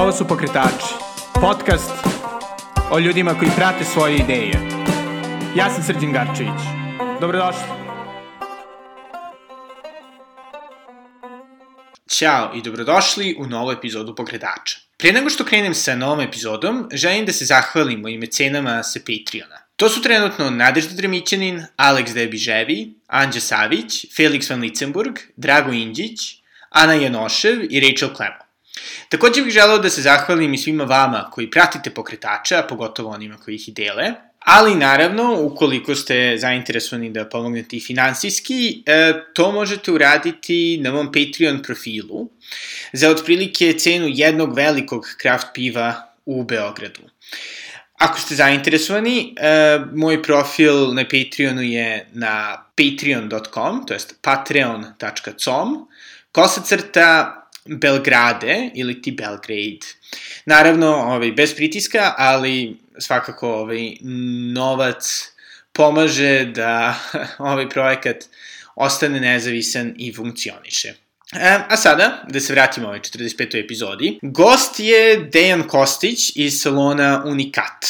[0.00, 0.94] Ovo su Pokretači,
[1.40, 1.90] podcast
[2.90, 4.52] o ljudima koji prate svoje ideje.
[5.56, 6.60] Ja sam Srđan Garčević.
[7.20, 7.62] Dobrodošli.
[12.08, 14.78] Ćao i dobrodošli u novu epizodu Pokretača.
[14.96, 19.58] Pre nego što krenem sa novom epizodom, želim da se zahvalim mojim mecenama sa Patreona.
[19.76, 26.20] To su trenutno Nadežda Dremićanin, Alex Debiževi, Anđa Savić, Felix van Licenburg, Drago Indjić,
[26.70, 28.49] Ana Janošev i Rachel Klemo.
[29.08, 33.54] Takođe bih želeo da se zahvalim i svima vama koji pratite pokretača, pogotovo onima koji
[33.54, 39.92] ih i dele, ali naravno, ukoliko ste zainteresovani da pomognete i finansijski, e, to možete
[39.92, 42.30] uraditi na mom Patreon profilu
[42.92, 47.00] za otprilike cenu jednog velikog kraft piva u Beogradu.
[47.94, 55.88] Ako ste zainteresovani, e, moj profil na Patreonu je na patreon.com, to jest patreon.com,
[56.32, 59.86] kosa crta Belgrade ili ti Belgrade.
[60.46, 63.96] Naravno, ovaj, bez pritiska, ali svakako ovaj,
[64.52, 65.32] novac
[65.72, 67.00] pomaže da
[67.38, 68.16] ovaj projekat
[68.74, 70.94] ostane nezavisan i funkcioniše.
[71.32, 73.64] E, a sada, da se vratimo ovoj 45.
[73.64, 77.86] epizodi, gost je Dejan Kostić iz salona Unikat.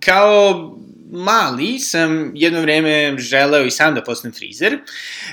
[0.00, 0.76] Kao
[1.12, 4.78] mali sam jedno vreme želeo i sam da postanem frizer,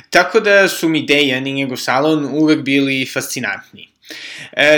[0.09, 3.90] tako da su mi Dejan i njegov salon uvek bili fascinantni.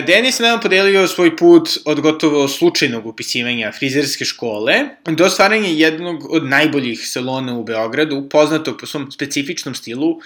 [0.07, 4.73] Je sa nama podelio svoj put od gotovo slučajnog upisivanja frizerske škole
[5.05, 10.19] do stvaranja jednog od najboljih salona u Beogradu, poznatog po svom specifičnom stilu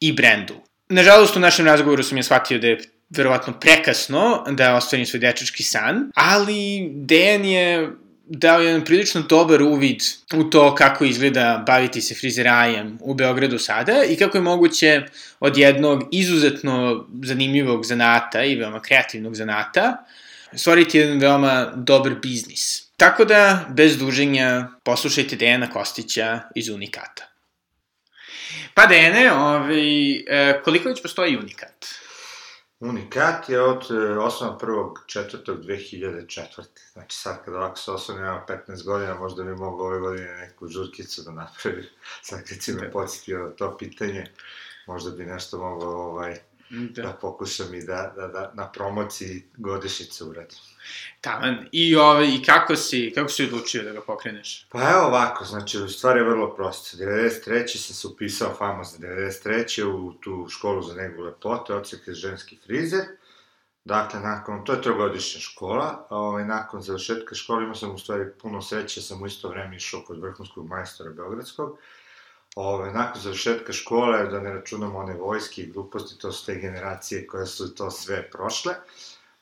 [0.00, 0.54] i brendu.
[0.88, 5.62] Nažalost, u našem razgovoru sam ja shvatio da je verovatno prekasno da ostvarim svoj dečački
[5.62, 7.90] san, ali Dejan je
[8.28, 10.02] dao jedan prilično dobar uvid
[10.34, 15.02] u to kako izgleda baviti se frizerajem u Beogradu sada i kako je moguće
[15.40, 19.96] od jednog izuzetno zanimljivog zanata i veoma kreativnog zanata
[20.54, 22.88] stvoriti jedan veoma dobar biznis.
[22.96, 27.28] Tako da, bez duženja, poslušajte Dejana Kostića iz Unikata.
[28.74, 31.86] Pa Dejane, ovaj, e, koliko već postoji Unikat?
[32.80, 36.62] Unikat je od e, osnova 1.4.2004.
[36.92, 40.68] Znači sad kad ovako se osnovno ima 15 godina, možda bi mogu ove godine neku
[40.68, 41.88] žurkicu da napravi.
[42.22, 42.90] Sad kad si me da.
[42.90, 44.26] podsjetio na to pitanje,
[44.86, 46.38] možda bi nešto mogao ovaj,
[46.70, 47.02] da.
[47.02, 50.58] da pokušam i da, da, da na promociji godišnjice uradim.
[51.20, 54.66] Taman, i, ovaj, i kako si, kako si odlučio da ga pokreneš?
[54.68, 56.96] Pa evo ovako, znači, u stvari je vrlo prosto.
[56.96, 57.76] 93.
[57.76, 59.84] sam se upisao famozno 93.
[59.84, 63.04] u tu školu za negu lepote, odsek je ženski frizer.
[63.84, 68.62] Dakle, nakon, to je trogodišnja škola, ovaj, nakon završetka škole imao sam u stvari puno
[68.62, 71.78] sreće, sam u isto vreme išao kod vrhunskog majstora Beogradskog.
[72.56, 77.26] Ove, nakon završetka škole, da ne računamo one vojske i gluposti, to su te generacije
[77.26, 78.74] koje su to sve prošle.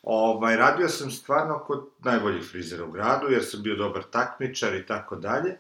[0.06, 4.86] Ovaj, radio sam stvarno kod najboljih frizera u gradu, jer sam bio dobar takmičar i
[4.86, 5.58] tako dalje.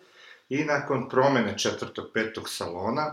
[0.48, 3.12] I nakon promene četvrtog, petog salona,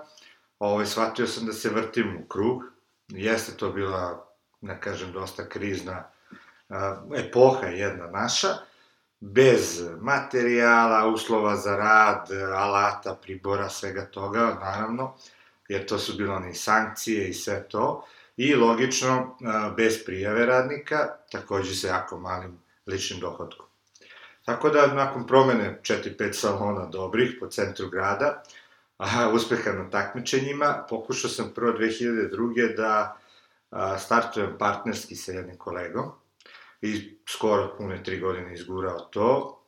[0.59, 2.63] ovaj, shvatio sam da se vrtim u krug.
[3.07, 4.27] Jeste to bila,
[4.61, 6.03] ne kažem, dosta krizna
[6.69, 6.77] uh,
[7.16, 8.47] epoha jedna naša,
[9.19, 15.16] bez materijala, uslova za rad, alata, pribora, svega toga, naravno,
[15.67, 18.05] jer to su bilo i sankcije i sve to
[18.38, 19.38] i logično
[19.77, 23.66] bez prijave radnika, takođe sa jako malim ličnim dohodkom.
[24.45, 28.43] Tako da, nakon promene 4-5 salona dobrih po centru grada,
[28.97, 32.75] a, uspeha na takmičenjima, pokušao sam prvo 2002.
[32.75, 33.17] da
[33.72, 36.11] a, startujem partnerski sa jednim kolegom
[36.81, 39.59] i skoro pune tri godine izgurao to,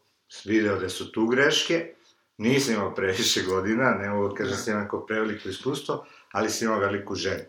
[0.45, 1.93] video da su tu greške,
[2.37, 6.67] nisam imao previše godina, ne mogu da kažem da sam imao preveliko iskustvo, ali sam
[6.67, 7.45] imao veliku želju.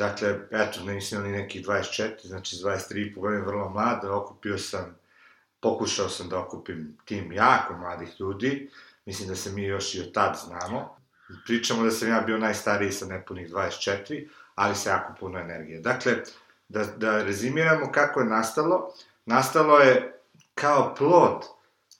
[0.00, 4.96] Dakle, eto, nisam ni nekih 24, znači 23 po godine, vrlo mlad, okupio sam,
[5.60, 8.70] pokušao sam da okupim tim jako mladih ljudi,
[9.06, 10.96] mislim da se mi još i od tad znamo.
[11.44, 15.80] Pričamo da sam ja bio najstariji sa nepunih 24, ali sa jako puno energije.
[15.80, 16.12] Dakle,
[16.68, 18.92] da, da rezimiramo kako je nastalo,
[19.26, 20.20] nastalo je
[20.54, 21.44] kao plod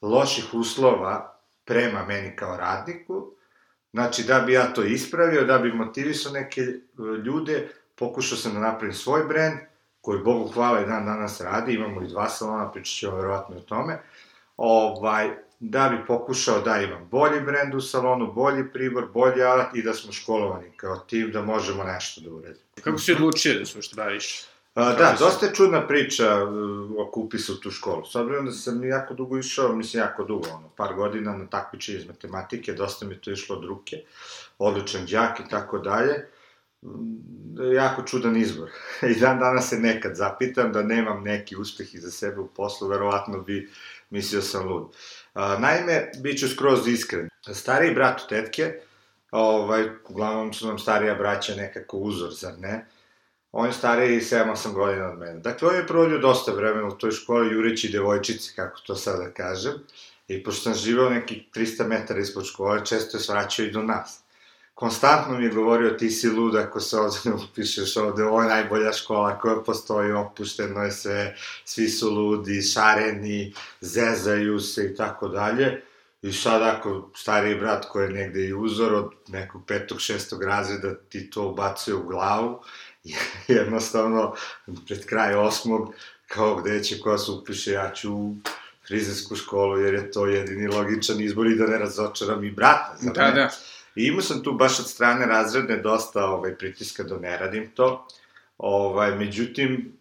[0.03, 3.33] loših uslova prema meni kao radniku,
[3.93, 6.81] znači da bi ja to ispravio, da bi motivisao neke e,
[7.25, 7.69] ljude,
[8.01, 9.59] pokušao sam da napravim svoj brend,
[10.01, 13.61] koji Bogu hvala i dan danas radi, imamo i dva salona, pričat ćemo verovatno o
[13.61, 14.03] tome,
[14.57, 15.31] ovaj,
[15.61, 19.95] da bi pokušao da imam bolji brend u salonu, bolji pribor, bolji alat i da
[19.95, 22.65] smo školovani kao tim, da možemo nešto da uradimo.
[22.85, 24.43] Kako si odlučio da se ušte baviš?
[24.75, 26.27] A, da, dosta je čudna priča
[26.99, 28.05] oko upisa u tu školu.
[28.05, 31.95] S obzirom da sam jako dugo išao, mislim jako dugo, ono, par godina na takmiče
[31.95, 33.97] iz matematike, dosta mi to išlo od ruke,
[34.59, 36.29] odličan džak i tako dalje
[37.75, 38.71] jako čudan izbor.
[39.17, 43.41] I dan danas se nekad zapitam da nemam neki uspeh iza sebe u poslu, verovatno
[43.41, 43.71] bi
[44.11, 44.93] mislio sam lud.
[45.35, 47.29] Naime, bit ću skroz iskren.
[47.55, 48.75] Stariji brat u tetke,
[49.31, 52.87] ovaj, uglavnom su nam starija braća nekako uzor, zar ne?
[53.53, 55.41] On je stariji 7-8 godina od mene.
[55.41, 59.73] Dakle, on je provodio dosta vremena u toj školi, jureći devojčici, kako to sada kažem.
[60.29, 64.23] I pošto sam živao nekih 300 metara ispod škole, često je svraćao i do nas.
[64.81, 68.49] Konstantno mi je govorio, ti si lud ako se ovde ne upišeš ovde, ovo je
[68.49, 75.29] najbolja škola koja postoji, opušteno je sve, svi su ludi, šareni, zezaju se i tako
[75.29, 75.83] dalje.
[76.23, 80.95] I sad ako stariji brat koji je negde i uzor od nekog petog, šestog razreda
[80.95, 82.61] ti to ubacuje u glavu,
[83.49, 84.35] jednostavno
[84.87, 85.95] pred kraj osmog,
[86.27, 88.11] kao gde će koja se upiše, ja ću
[88.89, 92.97] frizersku školu, jer je to jedini logičan izbor i da ne razočaram i brata.
[93.01, 93.51] Da, da.
[94.01, 98.07] I imao sam tu baš od strane razredne dosta ovaj, pritiska da ne radim to.
[98.59, 99.99] Ovaj, međutim,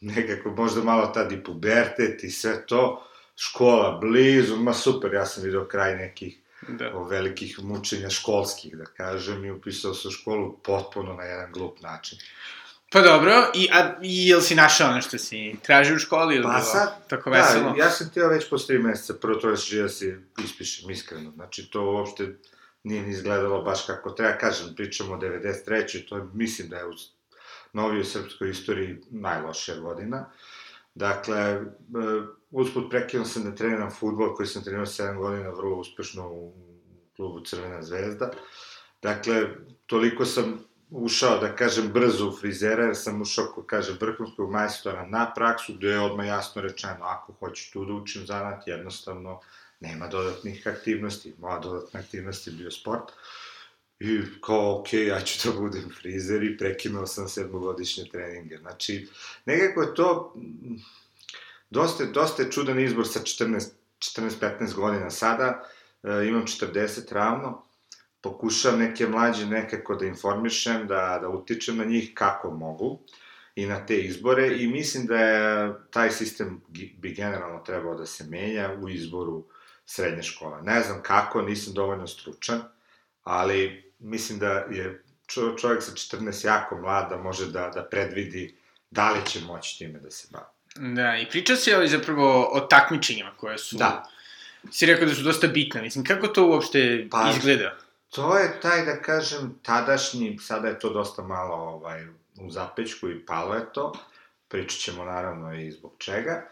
[0.00, 3.06] nekako možda malo tad i pubertet i sve to,
[3.36, 6.38] škola blizu, ma super, ja sam vidio kraj nekih
[6.68, 6.96] da.
[6.96, 11.80] o, velikih mučenja školskih, da kažem, i upisao sam u školu potpuno na jedan glup
[11.80, 12.18] način.
[12.92, 16.50] Pa dobro, i, a, i jel si našao nešto si tražio u školi ili Pa
[16.50, 17.70] bilo sad, tako veselo?
[17.70, 21.30] Da, ja sam htio već posle tri meseca, prvo to je da se ispišem, iskreno.
[21.30, 22.36] Znači, to uopšte
[22.86, 24.38] nije ni izgledalo baš kako treba.
[24.38, 26.08] Kažem, pričamo o 93.
[26.08, 26.92] To je, mislim da je u
[27.72, 30.30] novijoj srpskoj istoriji najlošija godina.
[30.94, 31.62] Dakle, e,
[32.50, 36.52] usput prekinuo sam da treniram futbol, koji sam trenirao 7 godina vrlo uspešno u
[37.16, 38.30] klubu Crvena zvezda.
[39.02, 39.46] Dakle,
[39.86, 40.58] toliko sam
[40.90, 45.74] ušao, da kažem, brzo u frizera, jer sam ušao, ko kažem, vrhunskog majstora na praksu,
[45.74, 49.40] gde je odmah jasno rečeno, ako hoću tu da učim zanat, jednostavno
[49.80, 51.34] nema dodatnih aktivnosti.
[51.38, 53.12] Moja dodatna aktivnost je bio sport.
[54.00, 58.56] I kao, ok, ja ću da budem frizer i prekinuo sam sedmogodišnje treninge.
[58.58, 59.08] Znači,
[59.44, 60.76] nekako je to mm,
[61.70, 63.68] dosta, dosta je čudan izbor sa 14,
[63.98, 65.10] 14-15 godina.
[65.10, 65.68] Sada
[66.02, 67.62] e, imam 40 ravno,
[68.20, 72.98] pokušavam neke mlađe nekako da informišem, da, da utičem na njih kako mogu
[73.54, 76.60] i na te izbore i mislim da je taj sistem
[76.98, 79.44] bi generalno trebao da se menja u izboru
[79.86, 80.62] srednje škole.
[80.62, 82.62] Ne znam kako, nisam dovoljno stručan,
[83.22, 88.56] ali mislim da je čo, čovjek sa 14 jako mlad da može da, da predvidi
[88.90, 90.94] da li će moći time da se bavi.
[90.94, 93.76] Da, i pričao si ali zapravo o takmičenjima koje su...
[93.76, 94.08] Da.
[94.70, 97.76] Si rekao da su dosta bitne, mislim, kako to uopšte Pa, izgleda?
[98.10, 102.04] To je taj, da kažem, tadašnji, sada je to dosta malo ovaj,
[102.40, 103.92] u zapečku i palo je to,
[104.48, 106.48] pričat ćemo naravno i zbog čega,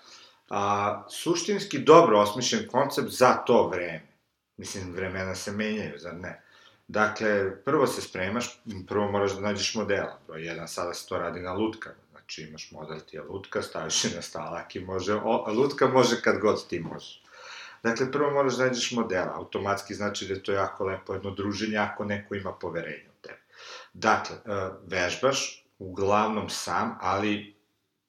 [0.50, 4.06] a, suštinski dobro osmišljen koncept za to vreme.
[4.56, 6.40] Mislim, vremena se menjaju, zar ne?
[6.88, 10.18] Dakle, prvo se spremaš, prvo moraš da nađeš modela.
[10.26, 11.96] Broj jedan, sada se to radi na lutkama.
[12.10, 16.22] Znači, imaš model ti je lutka, staviš je na stalak i može, o, lutka može
[16.22, 17.22] kad god ti možeš.
[17.82, 19.32] Dakle, prvo moraš da nađeš modela.
[19.34, 23.40] Automatski znači da je to jako lepo jedno druženje ako neko ima poverenje u tebe.
[23.92, 27.53] Dakle, e, vežbaš uglavnom sam, ali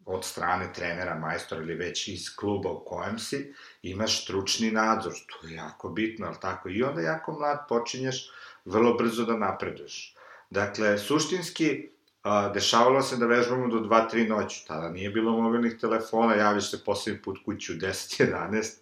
[0.05, 5.47] od strane trenera, majstora ili već iz kluba u kojem si, imaš stručni nadzor, to
[5.47, 6.69] je jako bitno, ali tako?
[6.69, 8.31] I onda jako mlad počinješ
[8.65, 10.15] vrlo brzo da napreduješ.
[10.49, 11.89] Dakle, suštinski,
[12.23, 16.83] a, dešavalo se da vežbamo do 2-3 noći, tada nije bilo mobilnih telefona, javiš se
[16.83, 18.77] poslednji put kući u 10-11,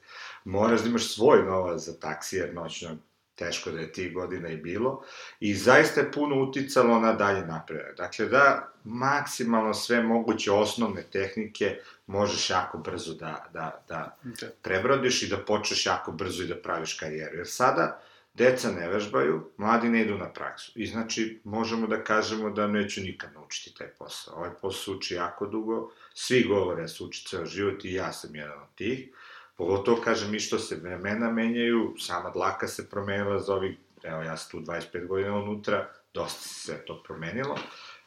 [0.46, 2.98] moraš da imaš svoj novac za taksi, jer noćno
[3.36, 5.04] teško da je tih godina i bilo,
[5.40, 7.98] i zaista je puno uticalo na dalje napredak.
[7.98, 14.48] Dakle, da maksimalno sve moguće osnovne tehnike možeš jako brzo da, da, da Da.
[14.62, 17.38] prebrodiš i da počneš jako brzo i da praviš karijeru.
[17.38, 18.02] Jer sada
[18.34, 20.72] deca ne vežbaju, mladi ne idu na praksu.
[20.76, 24.36] I znači, možemo da kažemo da neću nikad naučiti taj posao.
[24.36, 28.36] Ovaj posao uči jako dugo, svi govore da se uči ceo život i ja sam
[28.36, 29.10] jedan od tih.
[29.56, 34.38] Pogotovo, kažem, i što se vremena menjaju, sama dlaka se promenila za ovih, evo ja
[34.38, 37.58] sam tu 25 godina unutra, dosta se sve to promenilo,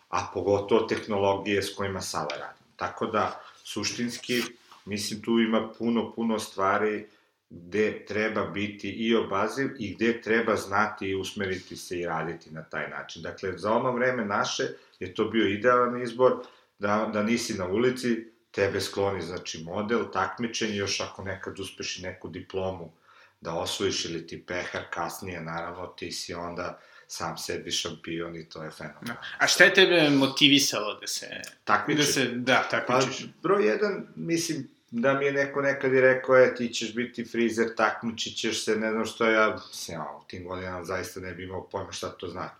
[0.08, 2.66] a pogotovo tehnologije s kojima sada radim.
[2.76, 4.42] Tako da, suštinski,
[4.84, 7.06] mislim, tu ima puno, puno stvari
[7.50, 12.62] gde treba biti i obaziv i gde treba znati i usmeriti se i raditi na
[12.62, 13.22] taj način.
[13.22, 14.64] Dakle, za ono vreme naše
[15.00, 16.36] je to bio idealan izbor,
[16.78, 22.02] da, da nisi na ulici, tebe skloni, znači, model, takmičenje, još ako nekad uspeš i
[22.02, 22.92] neku diplomu
[23.40, 28.62] da osvojiš ili ti pehar kasnije, naravno, ti si onda sam sebi šampion i to
[28.62, 29.06] je fenomenalno.
[29.06, 29.16] Da.
[29.38, 31.26] A šta je tebe motivisalo da se...
[31.64, 32.06] Takmičenje.
[32.06, 33.26] Da se, da, Pa, takmičiš?
[33.42, 37.74] broj jedan, mislim, da mi je neko nekad i rekao, e, ti ćeš biti frizer,
[37.76, 41.68] takmičit ćeš se, ne znam što ja, mislim, u tim godinama zaista ne bi imao
[41.68, 42.54] pojma šta to znači.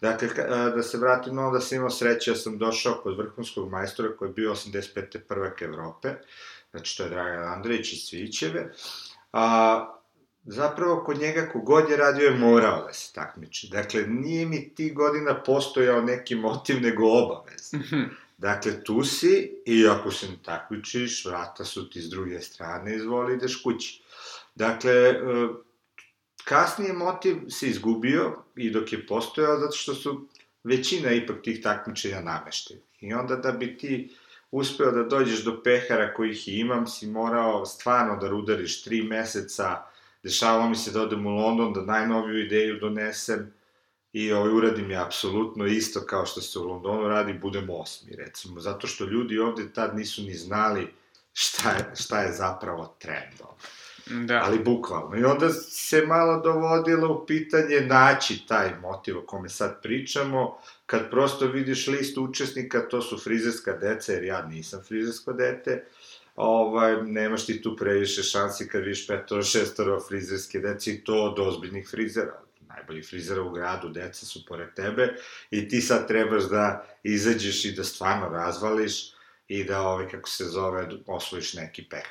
[0.00, 0.28] Dakle,
[0.74, 4.28] da se vratim na onda sam imao sreće, ja sam došao kod vrhunskog majstora koji
[4.28, 5.18] je bio 85.
[5.28, 6.14] prvak Evrope,
[6.70, 8.72] znači to je Dragan Andrejić iz Cvićeve,
[9.32, 9.96] a,
[10.44, 13.68] zapravo kod njega kogod je radio je morao da se takmiči.
[13.72, 17.70] Dakle, nije mi ti godina postojao neki motiv nego obavez.
[18.40, 23.34] Dakle, tu si i ako se ne takmičiš, vrata su ti s druge strane, izvoli
[23.34, 24.02] ideš kući.
[24.54, 25.16] Dakle, e,
[26.44, 30.26] kasnije motiv se izgubio i dok je postojao, zato što su
[30.64, 32.80] većina ipak tih takmičenja namešteni.
[33.00, 34.14] I onda da bi ti
[34.50, 39.82] uspeo da dođeš do pehara kojih imam, si morao stvarno da rudariš tri meseca,
[40.22, 43.52] dešavalo mi se da odem u London, da najnoviju ideju donesem
[44.12, 48.60] i ovaj, uradim je apsolutno isto kao što se u Londonu radi, budem osmi, recimo,
[48.60, 50.88] zato što ljudi ovde tad nisu ni znali
[51.32, 53.34] šta je, šta je zapravo trend.
[54.26, 54.42] Da.
[54.44, 55.16] Ali bukvalno.
[55.16, 61.10] I onda se malo dovodilo u pitanje naći taj motiv o kome sad pričamo, kad
[61.10, 65.84] prosto vidiš listu učesnika, to su frizerska deca, jer ja nisam frizersko dete,
[66.36, 71.38] ovaj, nemaš ti tu previše šansi kad vidiš petoro, šestoro frizerske dece i to od
[71.38, 72.42] ozbiljnih frizera.
[72.76, 75.14] Najbolji frizera u gradu, deca su pored tebe
[75.50, 79.12] i ti sad trebaš da izađeš i da stvarno razvališ
[79.48, 82.06] i da, ovaj, kako se zove, osvojiš neki peh.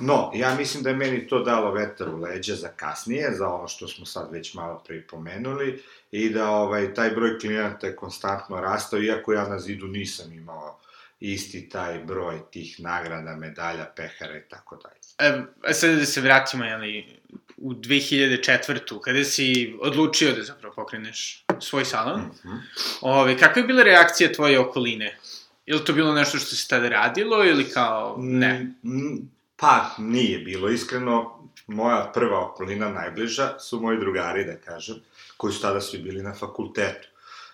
[0.00, 3.68] No, ja mislim da je meni to dalo vetar u leđa za kasnije, za ono
[3.68, 9.02] što smo sad već malo pripomenuli, i da ovaj, taj broj klijenata je konstantno rastao,
[9.02, 10.80] iako ja na zidu nisam imao
[11.20, 15.00] isti taj broj tih nagrada, medalja, pehara i tako dalje.
[15.18, 17.20] E, sad da se vratimo, jeli,
[17.64, 19.00] u 2004.
[19.00, 22.58] kada si odlučio da zapravo pokreneš svoj salon, mm -hmm.
[23.00, 25.18] ove, kakva je bila reakcija tvoje okoline?
[25.66, 28.74] Je li to bilo nešto što se tada radilo ili kao ne?
[28.82, 30.68] Mm, pa, nije bilo.
[30.68, 34.96] Iskreno, moja prva okolina najbliža su moji drugari, da kažem,
[35.36, 37.08] koji su tada svi bili na fakultetu.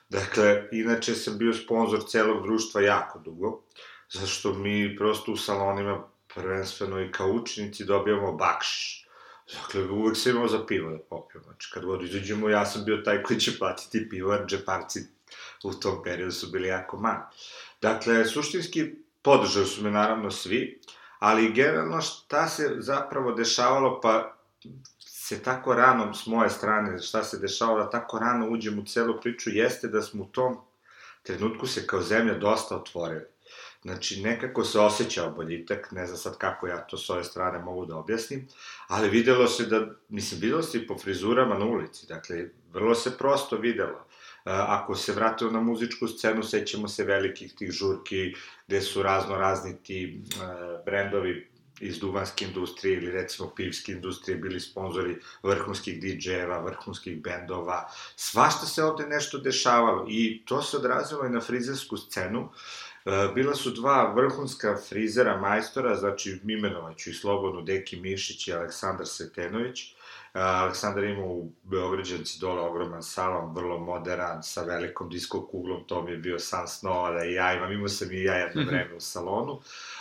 [0.09, 3.63] Dakle, inače sam bio sponsor celog društva jako dugo,
[4.09, 6.03] zašto mi prosto u salonima
[6.35, 9.00] prvenstveno i kao učenici dobijamo bakšiš.
[9.55, 11.45] Dakle, uvek se imao za pivo da popijemo.
[11.45, 15.01] Znači, kad god izađemo, ja sam bio taj koji će platiti pivo, jer džeparci
[15.65, 17.23] u tom periodu su bili jako mali.
[17.83, 20.81] Dakle, suštinski podržali su me naravno svi,
[21.19, 24.37] ali generalno šta se zapravo dešavalo, pa
[25.01, 29.21] se tako rano s moje strane, šta se dešava da tako rano uđem u celu
[29.21, 30.57] priču, jeste da smo u tom
[31.23, 33.25] trenutku se kao zemlja dosta otvorili.
[33.83, 37.87] Znači, nekako se osjećao boljitak, ne znam sad kako ja to s ove strane mogu
[37.87, 38.49] da objasnim,
[38.89, 43.19] ali videlo se da, mislim, videlo se i po frizurama na ulici, dakle, vrlo se
[43.19, 44.07] prosto videlo.
[44.45, 48.35] Ako se vratimo na muzičku scenu, sećamo se velikih tih žurki,
[48.67, 50.23] gde su razno razni ti
[50.85, 57.89] brendovi iz duvanske industrije ili recimo pivske industrije bili sponzori vrhunskih DJ-eva, vrhunskih bendova.
[58.17, 62.41] Svašta se ovde nešto dešavalo i to se odrazilo i na frizersku scenu.
[62.41, 62.90] E,
[63.35, 69.95] bila su dva vrhunska frizera, majstora, znači imenovaću i slobodno Deki Mišić i Aleksandar Svetenović.
[70.35, 76.03] E, Aleksandar ima u Beograđanci dole ogroman salon, vrlo modern, sa velikom disko kuglom, to
[76.03, 78.95] mi je bio san snova da i ja imam, imao sam i ja jedno vreme
[78.95, 79.61] u salonu.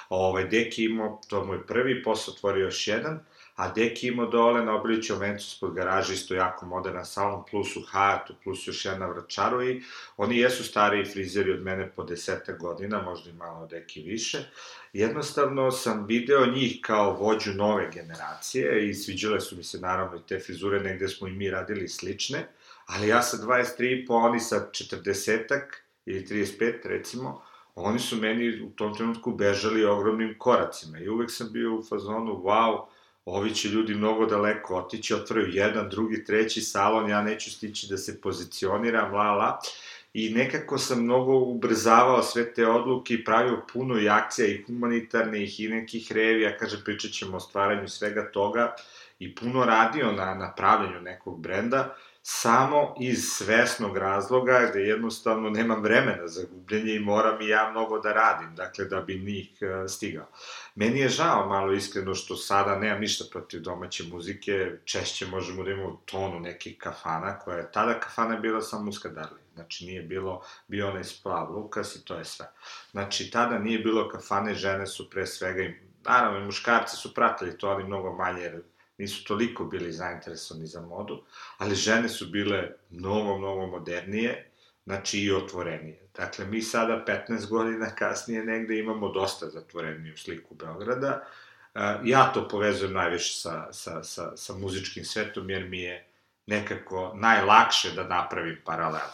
[0.10, 3.20] Ovaj, Deki imao, to moj prvi, posle otvorio još jedan,
[3.60, 7.82] a Deki imao dole na Obiliću vencu spod garaže, isto jako moderna salon, plus u
[7.82, 9.82] Hayatu, plus još jedna vračaru i
[10.18, 14.38] oni jesu stariji frizeri od mene po deseta godina, možda i malo Deki više.
[14.94, 20.28] Jednostavno sam video njih kao vođu nove generacije i sviđale su mi se naravno i
[20.28, 22.48] te frizure, negde smo i mi radili slične,
[22.86, 25.62] ali ja sa 23 po oni sa 40
[26.06, 27.42] ili 35 recimo,
[27.75, 32.34] oni su meni u tom trenutku bežali ogromnim koracima i uvek sam bio u fazonu,
[32.34, 32.86] wow,
[33.31, 37.98] ovi će ljudi mnogo daleko otići, otvaraju jedan, drugi, treći salon, ja neću stići da
[37.98, 39.59] se pozicioniram, la, la.
[40.13, 45.59] I nekako sam mnogo ubrzavao sve te odluke i pravio puno i akcija i humanitarnih
[45.59, 48.75] i nekih revija, kaže, pričat ćemo o stvaranju svega toga
[49.19, 56.28] i puno radio na napravljanju nekog brenda, samo iz svesnog razloga gde jednostavno nemam vremena
[56.28, 60.28] za gubljenje i moram i ja mnogo da radim, dakle da bi njih e, stigao.
[60.76, 65.72] Meni je žao malo iskreno što sada nemam ništa protiv domaće muzike, češće možemo da
[65.72, 70.90] imamo tonu nekih kafana, koja je tada kafana bila samo muskadarli, znači nije bilo, bio
[70.90, 72.52] onaj splav Lukas i to je sve.
[72.92, 75.74] Znači tada nije bilo kafane, žene su pre svega,
[76.06, 78.62] naravno i muškarci su pratili to, ali mnogo manje, jer
[79.00, 81.24] nisu toliko bili zainteresovani za modu,
[81.58, 84.51] ali žene su bile mnogo, mnogo modernije,
[84.86, 86.08] znači i otvorenije.
[86.15, 91.25] Dakle, mi sada 15 godina kasnije negde imamo dosta zatvoreniju sliku Beograda
[92.03, 96.08] ja to povezujem najviše sa, sa, sa, sa muzičkim svetom, jer mi je
[96.46, 99.08] nekako najlakše da napravim paralel.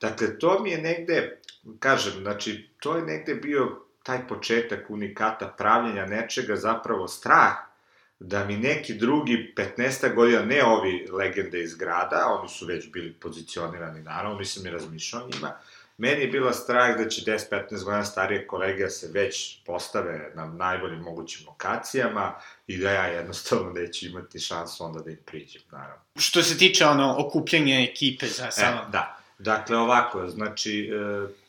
[0.00, 1.40] Dakle, to mi je negde,
[1.78, 7.52] kažem, znači, to je negde bio taj početak unikata pravljenja nečega, zapravo strah
[8.24, 13.12] da mi neki drugi 15 godina, ne ovi legende iz grada, oni su već bili
[13.12, 15.52] pozicionirani, naravno, nisam i razmišljao njima,
[15.96, 21.00] meni je bila strah da će 10-15 godina starije kolege se već postave na najboljim
[21.00, 22.34] mogućim lokacijama
[22.66, 26.02] i da ja jednostavno neću imati šansu onda da im priđem, naravno.
[26.16, 28.80] Što se tiče ono, okupljanja ekipe za samo...
[28.80, 31.41] E, da, dakle ovako, znači, e,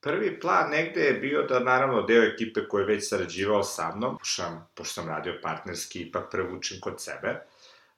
[0.00, 4.18] Prvi plan negde je bio da, naravno, deo ekipe koji je već sarađivao sa mnom,
[4.18, 7.40] pošto sam, pošto sam radio partnerski, ipak prevučem kod sebe.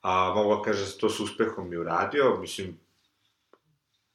[0.01, 2.79] A, mogu da kažem, to s uspehom i uradio, mislim,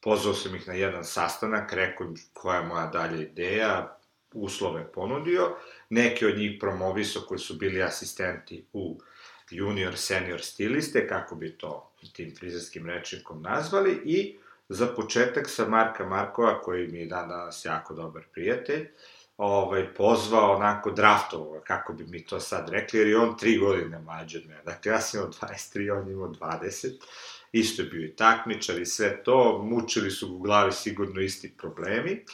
[0.00, 3.98] pozvao sam ih na jedan sastanak, rekao im koja je moja dalja ideja,
[4.32, 5.56] uslove ponudio,
[5.90, 9.00] neke od njih promovisao koji su bili asistenti u
[9.50, 16.06] junior, senior stiliste, kako bi to tim frizerskim rečnikom nazvali, i za početak sa Marka
[16.06, 18.88] Markova, koji mi je dan danas jako dobar prijatelj,
[19.36, 23.98] ovaj, pozvao onako draftovo, kako bi mi to sad rekli, jer je on tri godine
[23.98, 24.62] mlađe od mene.
[24.64, 26.92] Dakle, ja sam imao 23, on imao 20.
[27.52, 32.24] Isto je bio i takmičar i sve to, mučili su u glavi sigurno isti problemi.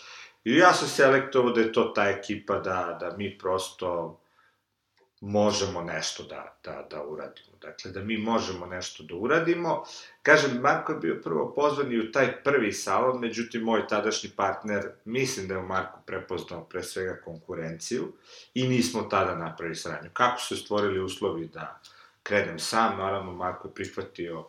[0.45, 4.21] I ja sam selektovao da je to ta ekipa, da, da mi prosto
[5.25, 7.57] možemo nešto da, da, da uradimo.
[7.61, 9.85] Dakle, da mi možemo nešto da uradimo.
[10.23, 14.83] Kažem, Marko je bio prvo pozvan i u taj prvi salon, međutim, moj tadašnji partner,
[15.05, 18.13] mislim da je u Marku prepoznao pre svega konkurenciju
[18.55, 20.11] i nismo tada napravili saradnju.
[20.13, 21.81] Kako su stvorili uslovi da
[22.23, 24.47] krenem sam, naravno, Marko je prihvatio uh,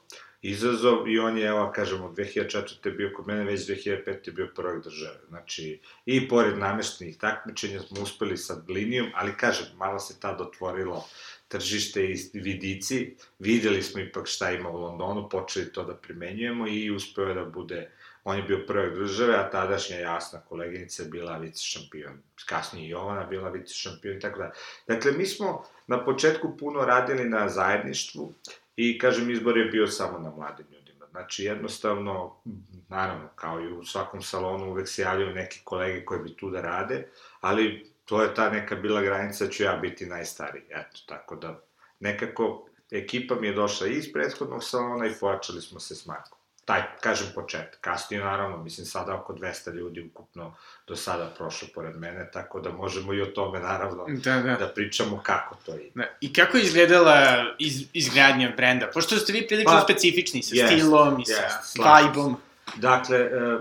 [0.49, 2.97] izazov i on je, evo, kažemo, 2004.
[2.97, 4.31] bio kod mene, već 2005.
[4.31, 5.19] bio prvak države.
[5.27, 11.05] Znači, i pored nameštenih takmičenja smo uspeli sa linijom, ali kažem, malo se tad otvorilo
[11.47, 16.91] tržište i vidici, videli smo ipak šta ima u Londonu, počeli to da primenjujemo i
[16.91, 17.91] uspeo da bude,
[18.23, 22.21] on je bio prvak države, a tadašnja jasna koleginica je bila vice šampion.
[22.45, 24.51] Kasnije i Jovana bila vice šampion i tako da.
[24.87, 28.33] Dakle, mi smo na početku puno radili na zajedništvu,
[28.75, 31.05] I, kažem, izbor je bio samo na mladim ljudima.
[31.11, 32.41] Znači, jednostavno,
[32.89, 36.61] naravno, kao i u svakom salonu, uvek se javljaju neki kolege koji bi tu da
[36.61, 37.07] rade,
[37.41, 40.63] ali to je ta neka bila granica da ću ja biti najstariji.
[40.69, 41.61] Eto, tako da,
[41.99, 46.81] nekako, ekipa mi je došla iz prethodnog salona i pojačali smo se s Markom taj,
[47.01, 47.77] kažem, početak.
[47.81, 50.55] Kasnije, naravno, mislim, sada oko 200 ljudi ukupno
[50.87, 54.55] do sada prošlo pored mene, tako da možemo i o tome, naravno, da, da.
[54.55, 55.91] da pričamo kako to ide.
[55.95, 56.03] Da.
[56.21, 58.89] I kako je izgledala iz, izgradnja brenda?
[58.93, 62.37] Pošto ste vi prilično pa, specifični sa jest, stilom i sa vibe-om.
[62.75, 63.57] Dakle, e,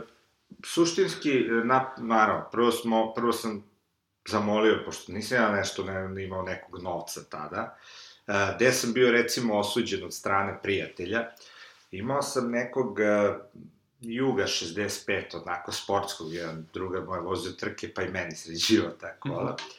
[0.65, 3.65] suštinski, na, naravno, prvo, smo, prvo sam
[4.29, 7.77] zamolio, pošto nisam ja nešto ne, imao nekog novca tada,
[8.27, 11.31] e, gde sam bio, recimo, osuđen od strane prijatelja,
[11.99, 13.37] Imao sam nekog uh,
[14.01, 19.53] Juga 65, onako sportskog, jedan druga moja vozio trke, pa i meni sređivao ta kola.
[19.53, 19.79] Mm -hmm.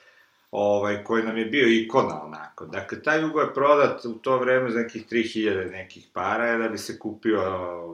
[0.51, 2.65] ovaj, koji nam je bio ikona onako.
[2.65, 6.77] Dakle, taj Jugo je prodat u to vreme za nekih 3000 nekih para, da bi
[6.77, 7.41] se kupio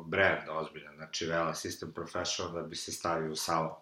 [0.05, 3.75] brand ozbiljan, znači Vela System Professional, da bi se stavio u salon.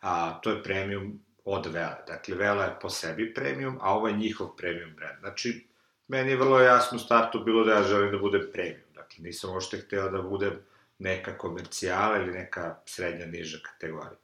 [0.00, 1.98] A, to je premium od Vela.
[2.06, 5.18] Dakle, Vela je po sebi premium, a ovo je njihov premium brand.
[5.20, 5.66] Znači,
[6.08, 8.83] meni je vrlo jasno u startu bilo da ja želim da budem premium.
[9.14, 10.58] Dakle, nisam ošte hteo da budem
[10.98, 14.18] neka komercijala ili neka srednja niža kategorija.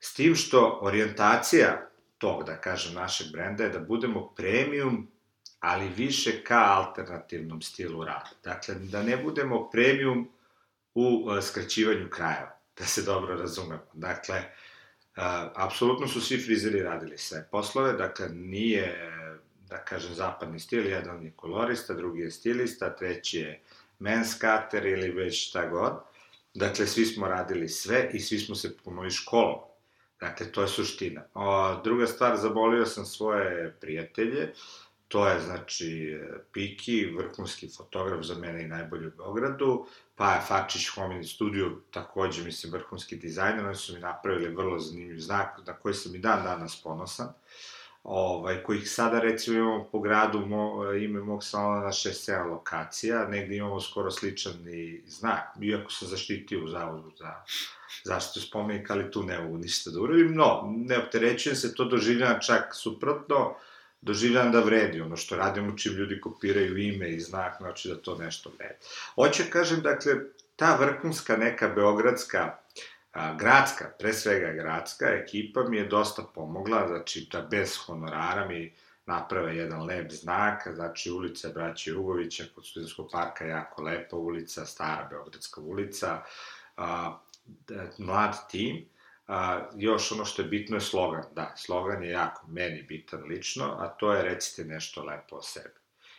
[0.00, 5.10] S tim što orijentacija tog, da kažem, našeg brenda je da budemo premium,
[5.60, 8.30] ali više ka alternativnom stilu rada.
[8.44, 10.28] Dakle, da ne budemo premium
[10.94, 13.86] u uh, skraćivanju krajeva, da se dobro razumemo.
[13.92, 15.22] Dakle, uh,
[15.54, 19.10] apsolutno su svi frizeri radili sve poslove, dakle, nije,
[19.68, 23.62] da kažem, zapadni stil, jedan je kolorista, drugi je stilista, treći je
[24.00, 25.92] men's cutter ili već šta god.
[26.54, 29.58] Dakle, svi smo radili sve i svi smo se puno školom.
[30.20, 31.22] Dakle, to je suština.
[31.34, 34.52] O, druga stvar, zabolio sam svoje prijatelje,
[35.08, 36.18] to je, znači,
[36.52, 42.44] Piki, vrhunski fotograf za mene i najbolji u Beogradu, pa je Fačić Homini Studio, takođe,
[42.44, 46.44] mislim, vrhunski dizajner, oni su mi napravili vrlo zanimljiv znak, na koji sam i dan
[46.44, 47.26] danas ponosan.
[47.26, 47.32] Uh,
[48.02, 53.56] ovaj, kojih sada recimo imamo po gradu mo, ime mog salona na 6-7 lokacija, negde
[53.56, 57.34] imamo skoro sličan i znak, iako sam zaštitio u zavodu za
[58.04, 62.38] zaštitu spomenika, ali tu ne mogu ništa da uradim, no, ne opterećujem se, to doživljam
[62.46, 63.54] čak suprotno,
[64.00, 68.18] doživljam da vredi, ono što radim, čim ljudi kopiraju ime i znak, znači da to
[68.18, 68.78] nešto vredi.
[69.14, 70.14] Hoće kažem, dakle,
[70.56, 72.56] ta vrhunska neka beogradska
[73.18, 78.74] A, gradska, pre svega gradska ekipa mi je dosta pomogla, znači da bez honorara mi
[79.06, 85.08] naprave jedan lep znak, znači ulica Braća Jugovića kod studentskog parka, jako lepa ulica, stara
[85.10, 86.22] Beogradska ulica,
[86.76, 87.18] a,
[87.98, 88.84] mlad tim,
[89.26, 93.76] a, još ono što je bitno je slogan, da, slogan je jako meni bitan lično,
[93.78, 95.78] a to je recite nešto lepo o sebi.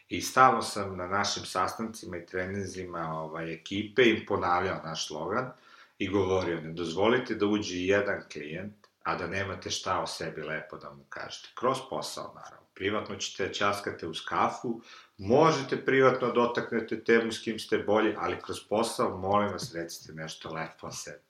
[0.10, 5.52] I stalno sam na našim sastancima i treninzima ovaj, ekipe im ponavljao naš slogan
[6.00, 10.78] i govorio, ne dozvolite da uđe jedan klijent, a da nemate šta o sebi lepo
[10.78, 11.50] da mu kažete.
[11.56, 12.68] Kroz posao, naravno.
[12.74, 14.82] Privatno ćete časkate uz kafu,
[15.18, 20.14] možete privatno dotaknete da temu s kim ste bolji, ali kroz posao, molim vas, recite
[20.14, 21.24] nešto lepo o sebi.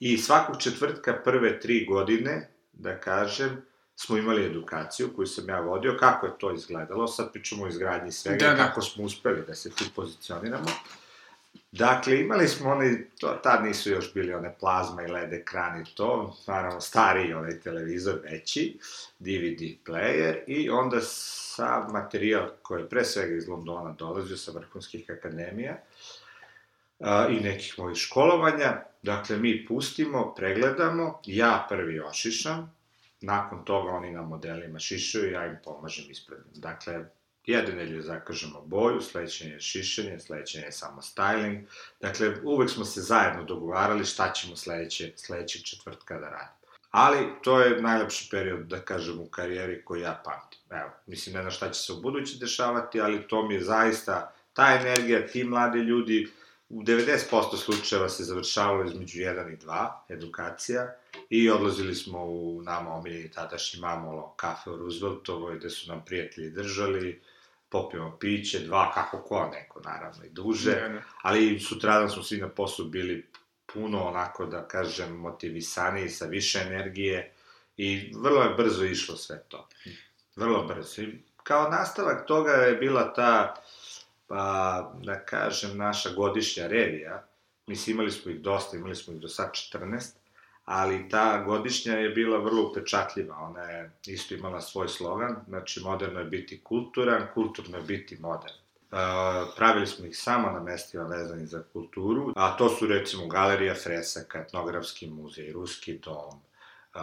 [0.00, 3.62] I svakog četvrtka prve tri godine, da kažem,
[3.96, 8.12] smo imali edukaciju koju sam ja vodio, kako je to izgledalo, sad pričamo o izgradnji
[8.12, 8.56] svega, da, da.
[8.56, 10.68] kako smo uspeli da se tu pozicioniramo.
[11.72, 16.36] Dakle, imali smo oni, to, tad nisu još bili one plazma i LED ekrani, to,
[16.46, 18.78] naravno, stariji onaj televizor, veći,
[19.18, 25.10] DVD player, i onda sav materijal koji je pre svega iz Londona dolazio sa vrhunskih
[25.10, 25.78] akademija
[27.00, 32.74] a, i nekih mojih školovanja, dakle, mi pustimo, pregledamo, ja prvi ošišam,
[33.20, 36.40] nakon toga oni na modelima šišaju, ja im pomažem ispred.
[36.54, 37.04] Dakle,
[37.48, 41.64] jedne nedelje zakažemo boju, sledeće je šišanje, sledeće je samo styling.
[42.00, 46.58] Dakle, uvek smo se zajedno dogovarali šta ćemo sledeće, sledećeg četvrtka da radimo.
[46.90, 50.60] Ali to je najlepši period, da kažem, u karijeri koji ja pamtim.
[50.70, 54.32] Evo, mislim, ne znam šta će se u budući dešavati, ali to mi je zaista,
[54.52, 56.28] ta energija, ti mladi ljudi,
[56.68, 60.94] u 90% slučajeva se završavalo između 1 i 2 edukacija
[61.30, 66.50] i odlazili smo u nama omiljeni tadašnji mamolo kafe u Rooseveltovoj, gde su nam prijatelji
[66.50, 67.20] držali,
[67.70, 71.02] popijemo piće, dva, kako ko, neko naravno i duže, ne, ne.
[71.22, 73.26] ali sutradan smo svi na poslu bili
[73.72, 77.32] puno onako, da kažem, motivisani, sa više energije
[77.76, 79.68] i vrlo je brzo išlo sve to.
[80.36, 81.02] Vrlo brzo.
[81.02, 83.54] I kao nastavak toga je bila ta,
[84.26, 87.26] pa, da kažem, naša godišnja revija.
[87.66, 90.10] Mislim, imali smo ih dosta, imali smo ih do sad 14,
[90.68, 96.20] ali ta godišnja je bila vrlo upečatljiva, ona je isto imala svoj slogan, znači moderno
[96.20, 98.54] je biti kulturan, kulturno je biti modern.
[98.90, 98.98] Uh,
[99.56, 104.38] pravili smo ih samo na mestima vezani za kulturu, a to su recimo Galerija Fresaka,
[104.38, 106.40] Etnografski muzej, Ruski dom,
[106.94, 107.00] uh,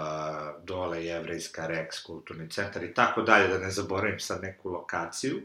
[0.64, 5.42] dole Jevrejska Rex, kulturni centar i tako dalje, da ne zaboravim sad neku lokaciju.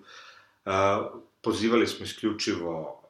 [0.64, 0.72] Uh,
[1.42, 3.02] pozivali smo isključivo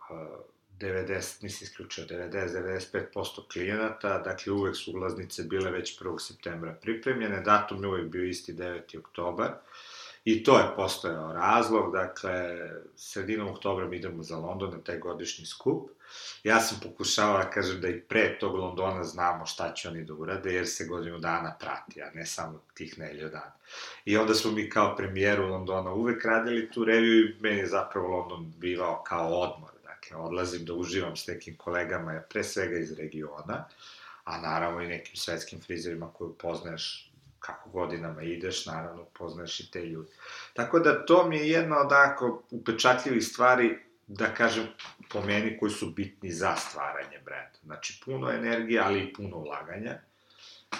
[0.81, 6.19] 90, mislim isključio 90-95% klijenata, dakle uvek su ulaznice bile već 1.
[6.19, 8.99] septembra pripremljene, datum je uvek bio isti 9.
[8.99, 9.51] oktobar,
[10.25, 12.59] i to je postojao razlog, dakle,
[12.97, 15.91] sredinom oktobra mi idemo za London na taj godišnji skup,
[16.45, 20.15] ja sam pokušao da kažem da i pre tog Londona znamo šta će oni da
[20.15, 23.53] urade, jer se godinu dana prati, a ne samo tih nelju dana.
[24.05, 28.17] I onda smo mi kao premijeru Londona uvek radili tu reviju i meni je zapravo
[28.17, 29.71] London bivao kao odmor
[30.11, 33.65] Dakle, odlazim da uživam s nekim kolegama, pre svega iz regiona,
[34.25, 39.85] a naravno i nekim svetskim frizerima koju poznaješ kako godinama ideš, naravno poznaješ i te
[39.85, 40.09] ljudi.
[40.55, 44.67] Tako da to mi je jedna od ako upečatljivih stvari, da kažem,
[45.09, 47.59] po meni koji su bitni za stvaranje brenda.
[47.65, 49.99] Znači, puno energije, ali i puno ulaganja.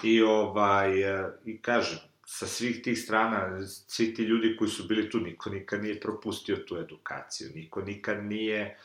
[0.03, 0.91] I ovaj,
[1.45, 5.83] i kažem, sa svih tih strana, svi ti ljudi koji su bili tu, niko nikad
[5.83, 8.77] nije propustio tu edukaciju, niko nikad nije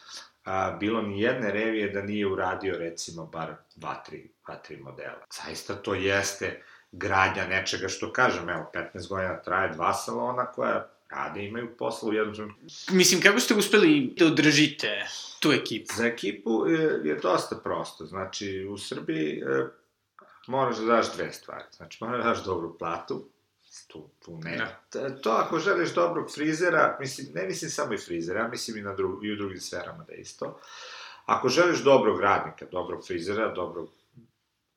[0.46, 5.24] a, bilo ni jedne revije da nije uradio recimo bar dva, tri, dva, tri modela.
[5.44, 11.42] Zaista to jeste gradnja nečega što kažem, evo, 15 godina traje dva salona koja rade
[11.42, 12.62] i imaju posla u jednom trenutku.
[12.90, 15.06] Mislim, kako ste uspeli da održite
[15.40, 15.94] tu ekipu?
[15.96, 18.06] Za ekipu je, je dosta prosto.
[18.06, 19.66] Znači, u Srbiji e,
[20.46, 21.64] moraš da daš dve stvari.
[21.76, 23.28] Znači, moraš da daš dobru platu,
[23.96, 24.78] tu, tu ne.
[24.92, 25.20] Da.
[25.20, 28.94] To ako želiš dobrog frizera, mislim, ne mislim samo i frizera, ja mislim i, na
[28.94, 30.60] dru, i u drugim sferama da isto.
[31.26, 33.88] Ako želiš dobrog radnika, dobrog frizera, dobrog,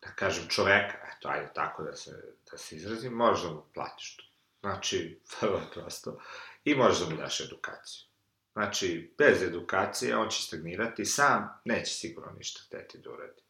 [0.02, 4.18] da kažem, čoveka, eto, ajde tako da se, da se izrazim, možeš da mu platiš
[4.18, 4.24] to.
[4.60, 6.20] Znači, vrlo prosto.
[6.64, 8.04] I možeš da mu daš edukaciju.
[8.54, 13.42] Znači, bez edukacije on će stagnirati, sam neće sigurno ništa hteti da uradi.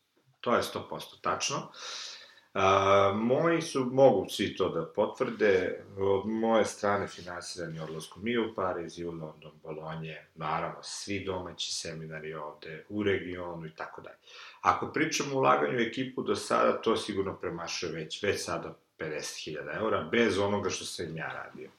[0.41, 1.58] To je 100% tačno.
[1.58, 2.18] Uh,
[2.53, 8.55] A, moji su, mogu svi to da potvrde, od moje strane finansirani odlaskom i u
[8.55, 14.17] Pariz, i u London, Bolonje, naravno, svi domaći seminari ovde, u regionu i tako dalje.
[14.62, 19.77] Ako pričamo o ulaganju u ekipu do sada, to sigurno premašuje već, već sada 50.000
[19.77, 21.69] eura, bez onoga što sam ja radio.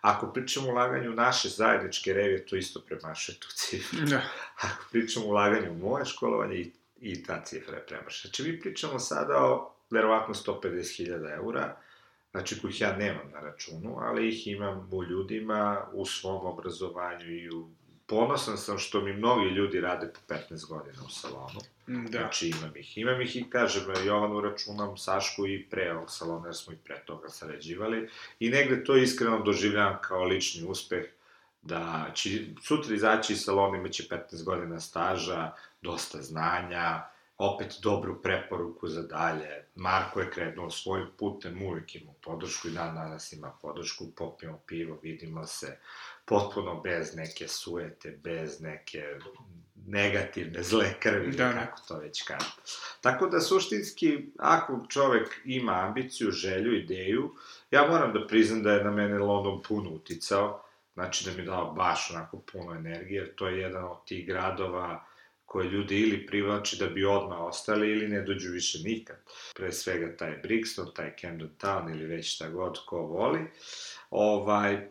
[0.00, 3.98] Ako pričamo o ulaganju naše zajedničke revije, to isto premašuje tu cifru.
[4.06, 4.22] Da.
[4.56, 8.28] Ako pričamo o ulaganju u moje školovanje, i, i ta cifra je premašuje.
[8.28, 11.76] Znači, mi pričamo sada o verovatno 150.000 eura,
[12.30, 17.50] znači kojih ja nemam na računu, ali ih imam u ljudima, u svom obrazovanju i
[17.50, 17.68] u
[18.06, 21.60] ponosan sam što mi mnogi ljudi rade po 15 godina u salonu.
[21.86, 22.18] Da.
[22.18, 22.98] Znači imam ih.
[22.98, 27.02] Imam ih i kažem, Jovanu računam Sašku i pre ovog salona, jer smo i pre
[27.06, 28.08] toga sarađivali.
[28.40, 31.04] I negde to iskreno doživljam kao lični uspeh,
[31.62, 32.30] da će
[32.62, 37.02] sutra izaći iz salona, imaće 15 godina staža, dosta znanja,
[37.38, 39.64] opet dobru preporuku za dalje.
[39.74, 44.98] Marko je krenuo svojim putem, uvijek ima podršku i dan danas ima podršku, popijemo pivo,
[45.02, 45.78] vidimo se,
[46.24, 49.18] potpuno bez neke suete, bez neke
[49.86, 52.50] negativne, zle krvi, da, kako to već kaže.
[53.00, 57.34] Tako da, suštinski, ako čovek ima ambiciju, želju, ideju,
[57.70, 60.62] ja moram da priznam da je na mene London puno uticao,
[60.94, 65.04] znači da mi dao baš onako puno energije, jer to je jedan od tih gradova
[65.46, 69.16] koje ljudi ili privlači da bi odmah ostali ili ne dođu više nikad.
[69.54, 73.40] Pre svega taj Brixton, taj Camden Town ili već šta god ko voli.
[74.10, 74.88] Ovaj,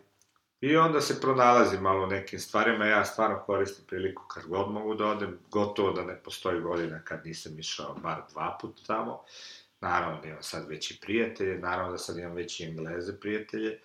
[0.62, 5.06] I onda se pronalazi malo nekim stvarima, ja stvarno koristim priliku kad god mogu da
[5.06, 9.24] odem, gotovo da ne postoji godina kad nisam išao bar dva puta tamo.
[9.82, 13.80] Naravno da imam sad veći prijatelje, naravno da sad imam veći engleze prijatelje.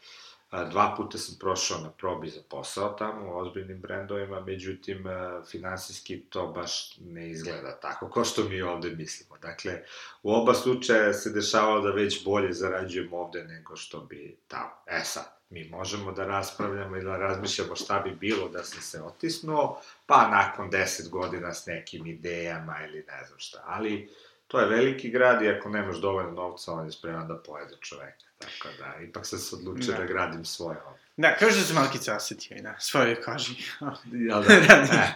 [0.71, 5.05] Dva puta sam prošao na probi za posao tamo u ozbiljnim brendovima, međutim,
[5.51, 9.39] finansijski to baš ne izgleda tako, kao što mi ovde mislimo.
[9.39, 9.83] Dakle,
[10.23, 14.71] u oba slučaja se dešavalo da već bolje zarađujemo ovde nego što bi tamo.
[14.87, 19.03] E sad, mi možemo da raspravljamo i da razmišljamo šta bi bilo da sam se
[19.03, 23.63] otisnuo, pa nakon 10 godina s nekim idejama ili ne znam šta.
[23.67, 24.11] Ali
[24.47, 28.30] to je veliki grad i ako nemaš dovoljno novca, on je spreman da pojede čoveka.
[28.41, 31.01] Tako da, ipak sam se odlučio da, da gradim svoje ovde.
[31.17, 33.55] Da, kažeš da sam malkice osetio i na svojoj koži.
[34.29, 34.67] ja da, e,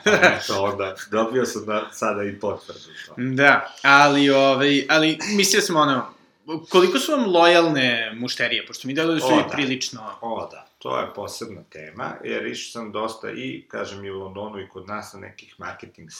[0.04, 3.14] pa eto, onda, dobio sam da, sada i potvrdu to.
[3.16, 6.14] Da, ali, ovaj, ali mislio sam ono,
[6.70, 9.48] koliko su vam lojalne mušterije, pošto mi deluju da su o, i da.
[9.48, 10.00] prilično...
[10.20, 14.60] O, da, to je posebna tema, jer išao sam dosta i, kažem, i u Londonu
[14.60, 16.10] i kod nas na nekih marketing,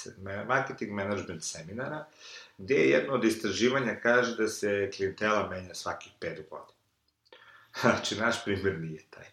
[0.48, 2.04] marketing management seminara,
[2.58, 6.73] gde jedno od istraživanja kaže da se klijentela menja svakih 5 godina.
[7.80, 9.26] Znači, naš primjer nije taj.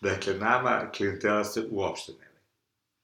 [0.00, 2.26] Dakle, nama klijentela se uopšte ne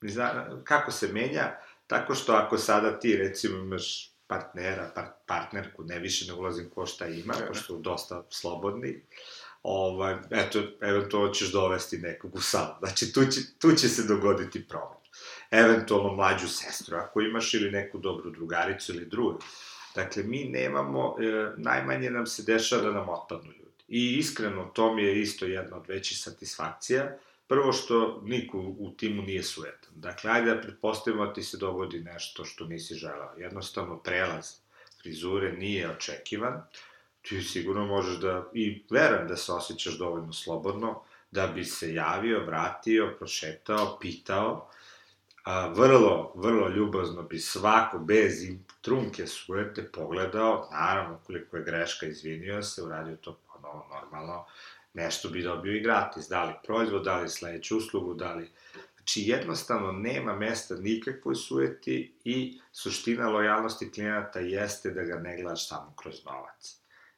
[0.00, 0.62] menja.
[0.64, 1.58] Kako se menja?
[1.86, 6.86] Tako što ako sada ti, recimo, imaš partnera, par, partnerku, ne više ne ulazim ko
[6.86, 7.46] šta ima, da.
[7.46, 9.02] pošto su dosta slobodni,
[9.62, 12.74] ovaj, eto, eventualno ćeš dovesti nekog u salu.
[12.78, 14.98] Znači, tu će, tu će se dogoditi problem.
[15.50, 19.38] Eventualno mlađu sestru, ako imaš, ili neku dobru drugaricu ili drugu.
[19.94, 23.61] Dakle, mi nemamo, e, najmanje nam se dešava da nam otpadnu ljudi.
[23.92, 27.18] I iskreno, to mi je isto jedna od većih satisfakcija,
[27.52, 29.90] Prvo što niko u timu nije sujetan.
[29.94, 33.34] Dakle, ajde da pretpostavimo da ti se dogodi nešto što nisi želao.
[33.36, 34.46] Jednostavno, prelaz
[35.02, 36.62] frizure nije očekivan.
[37.22, 42.44] Ti sigurno možeš da, i verujem da se osjećaš dovoljno slobodno, da bi se javio,
[42.46, 44.70] vratio, prošetao, pitao.
[45.44, 48.46] A, vrlo, vrlo ljubazno bi svako, bez
[48.80, 54.44] trunke sujete, pogledao, naravno, koliko je greška, izvinio se, uradio to ponovo normalno,
[54.94, 58.50] nešto bi dobio i gratis, da li proizvod, da li sledeću uslugu, da li...
[58.96, 65.68] Znači, jednostavno nema mesta nikakvoj sujeti i suština lojalnosti klijenata jeste da ga ne gledaš
[65.68, 66.76] samo kroz novac.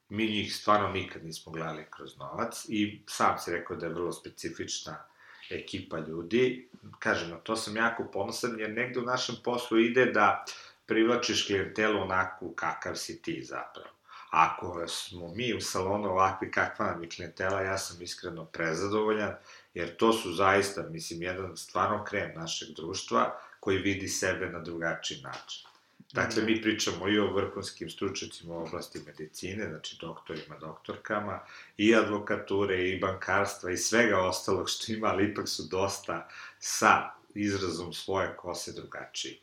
[0.08, 4.12] Mi njih stvarno nikad nismo gledali kroz novac i sam si rekao da je vrlo
[4.12, 5.04] specifična
[5.50, 6.68] ekipa ljudi.
[6.98, 10.44] Kažem, na to sam jako ponosan jer negde u našem poslu ide da
[10.86, 13.88] privlačiš klijentelu onako kakav si ti zapravo.
[14.34, 19.34] Ako smo mi u salonu ovakvi kakva nam je klientela, ja sam iskreno prezadovoljan,
[19.74, 25.20] jer to su zaista, mislim, jedan stvarno krem našeg društva koji vidi sebe na drugačiji
[25.22, 25.66] način.
[26.12, 31.40] Dakle, mi pričamo i o vrhunskim stručnicima u oblasti medicine, znači doktorima, doktorkama,
[31.76, 37.92] i advokature, i bankarstva, i svega ostalog što ima, ali ipak su dosta sa izrazom
[37.92, 39.40] svoje kose drugačiji.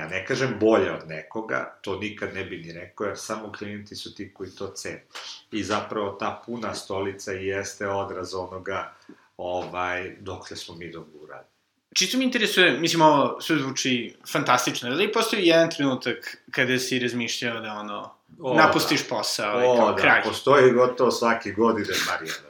[0.00, 3.96] Ja ne kažem bolje od nekoga, to nikad ne bi ni rekao, jer samo klijenti
[3.96, 5.04] su ti koji to cene.
[5.52, 8.94] I zapravo ta puna stolica jeste odraz onoga
[9.36, 11.50] ovaj, dokle smo mi dobro uradili.
[11.94, 17.60] Čisto mi interesuje, mislim, ovo sve zvuči fantastično, ali postoji jedan trenutak kada si razmišljao
[17.60, 19.08] da ono, o, napustiš da.
[19.08, 20.22] posao o, i kao da, kraj?
[20.22, 22.49] postoji gotovo svake godine trenutak.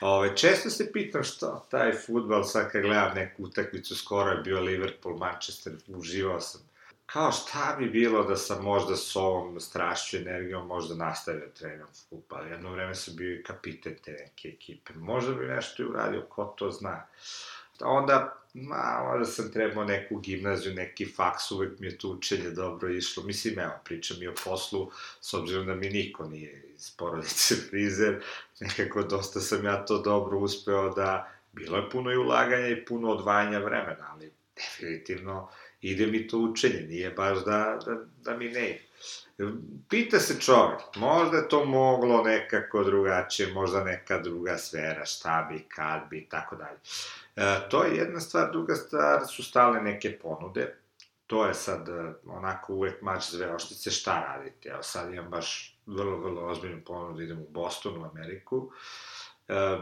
[0.00, 4.60] Ove, često se pitam što taj futbal, sad kad gledam neku utakmicu, skoro je bio
[4.60, 6.60] Liverpool, Manchester, uživao sam.
[7.06, 12.46] Kao šta bi bilo da sam možda s ovom strašću energijom možda nastavio trenam futbal.
[12.46, 14.92] Jedno vreme sam bio i kapiten te neke ekipe.
[14.94, 17.06] Možda bi nešto i uradio, ko to zna.
[17.80, 22.90] Onda, ma, možda sam trebao neku gimnaziju, neki faks, uvek mi je to učenje dobro
[22.90, 23.22] išlo.
[23.22, 28.22] Mislim, evo, pričam i o poslu, s obzirom da mi niko nije iz porodice frizer,
[28.60, 33.10] nekako dosta sam ja to dobro uspeo da, bilo je puno i ulaganja i puno
[33.10, 35.48] odvajanja vremena, ali definitivno
[35.80, 38.85] ide mi to učenje, nije baš da, da, da mi ne ide.
[39.88, 45.64] Pita se čovek, možda je to moglo nekako drugačije, možda neka druga sfera, šta bi,
[45.68, 46.78] kad bi, tako dalje.
[47.36, 50.74] E, to je jedna stvar, druga stvar su stale neke ponude,
[51.26, 54.68] to je sad e, onako uvek mač zve oštice, šta radite?
[54.68, 58.72] Evo sad imam baš vrlo, vrlo ozbiljnu ponudu, idem u Boston, u Ameriku, uh,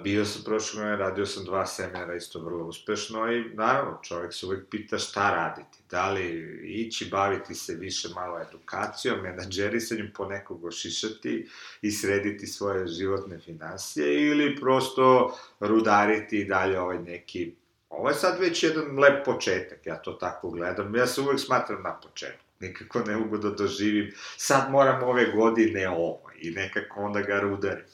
[0.03, 4.46] bio sam prošle godine, radio sam dva seminara isto vrlo uspešno i naravno čovjek se
[4.46, 5.79] uvek pita šta raditi.
[5.90, 11.48] Da li ići baviti se više malo edukacijom, menadžerisanjem, po nekog ošišati
[11.83, 17.55] i srediti svoje životne finansije ili prosto rudariti i dalje ovaj neki
[17.88, 20.94] Ovo je sad već jedan lep početak, ja to tako gledam.
[20.94, 22.44] Ja se uvek smatram na početku.
[22.61, 27.85] Nikako ne mogu da doživim, sad moram ove godine ovo i nekako onda ga rudarim.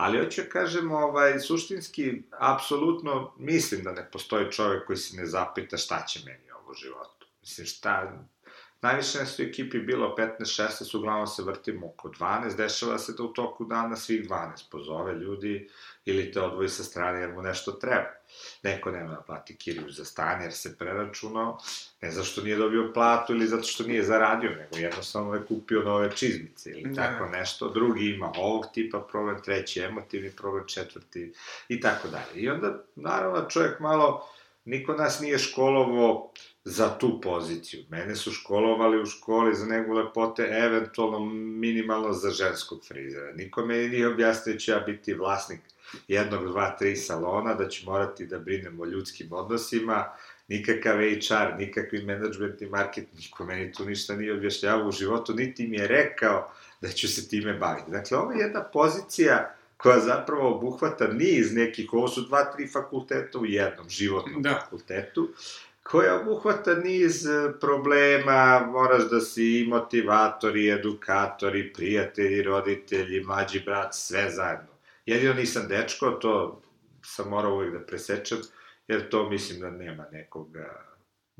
[0.00, 5.26] Ali hoću da kažem, ovaj, suštinski, apsolutno mislim da ne postoji čovek koji se ne
[5.26, 7.26] zapita šta će meni ovo životu.
[7.40, 8.12] Mislim, šta,
[8.82, 13.28] Najviše nas u ekipi bilo 15-16, uglavnom se vrtimo oko 12, dešava se da u
[13.28, 15.68] toku dana svih 12 pozove ljudi
[16.04, 18.10] ili te odvoji sa strane jer mu nešto treba.
[18.62, 21.58] Neko nema da plati kiriju za stan jer se preračunao,
[22.02, 26.10] ne zašto nije dobio platu ili zato što nije zaradio, nego jednostavno je kupio nove
[26.16, 27.02] čizmice ili da.
[27.02, 27.68] tako nešto.
[27.68, 31.32] Drugi ima ovog tipa problem, treći emotivni problem, četvrti
[31.68, 32.42] i tako dalje.
[32.42, 34.30] I onda, naravno, čovjek malo,
[34.64, 36.32] niko nas nije školovo
[36.64, 37.84] za tu poziciju.
[37.88, 43.32] Mene su školovali u školi za negu lepote, eventualno minimalno za ženskog frizera.
[43.32, 45.60] Niko me nije objasnio da će ja biti vlasnik
[46.08, 50.12] jednog, dva, tri salona, da ću morati da brinem o ljudskim odnosima,
[50.48, 55.66] nikakav HR, nikakvi management i market, niko meni tu ništa nije objašnjavao u životu, niti
[55.66, 57.90] mi je rekao da ću se time baviti.
[57.90, 63.38] Dakle, ovo je jedna pozicija koja zapravo obuhvata niz nekih, ovo su dva, tri fakulteta
[63.38, 64.60] u jednom životnom da.
[64.64, 65.28] fakultetu,
[65.82, 73.94] koja obuhvata niz e, problema, moraš da si i motivatori, edukatori, prijatelji, roditelji, mlađi brat,
[73.94, 74.68] sve zajedno.
[75.06, 76.62] Jedino nisam dečko, to
[77.04, 78.38] sam morao uvijek da presečem,
[78.88, 80.56] jer to mislim da nema nekog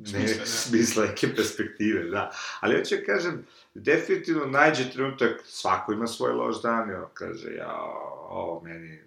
[0.01, 0.47] ne, smisla, da.
[0.47, 2.31] smisla neke perspektive, da.
[2.61, 7.75] Ali ja kažem, definitivno najđe trenutak, svako ima svoj loš dan, i on kaže, ja,
[8.29, 9.01] ovo meni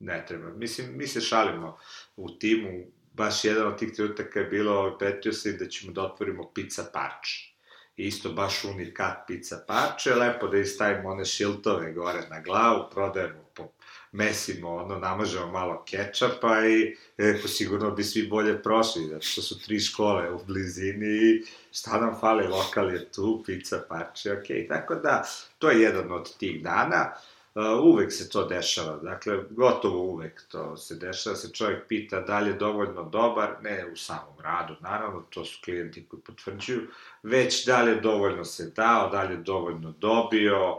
[0.00, 0.50] ne treba.
[0.50, 1.78] Mislim, mi se šalimo
[2.16, 6.50] u timu, baš jedan od tih trenutaka je bilo, pretio se da ćemo da otvorimo
[6.54, 7.53] pizza parč.
[7.96, 13.68] Isto baš unikat pizza parče, lepo da istavimo one šiltove gore na glavu, prodajemo po
[14.12, 19.60] mesimo, ono, namažemo malo kečapa i eko, sigurno bi svi bolje prošli, zato što su
[19.60, 24.68] tri škole u blizini i šta nam fali, lokal je tu, pizza parče, okej, okay.
[24.68, 25.24] tako da,
[25.58, 27.12] to je jedan od tih dana.
[27.14, 27.33] Uh,
[27.82, 32.50] uvek se to dešava, dakle, gotovo uvek to se dešava, se čovjek pita da li
[32.50, 36.88] je dovoljno dobar, ne u samom radu, naravno, to su klijenti koji potvrđuju,
[37.22, 40.78] već da li je dovoljno se dao, da li je dovoljno dobio.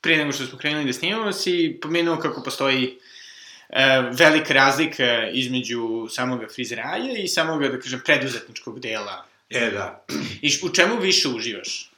[0.00, 2.98] Prije nego što smo krenuli da snimamo, si pomenuo kako postoji
[3.68, 9.26] e, velika razlika između samog frizeraja i samog, da kažem, preduzetničkog dela.
[9.50, 10.04] E, da.
[10.42, 11.95] I u čemu više uživaš?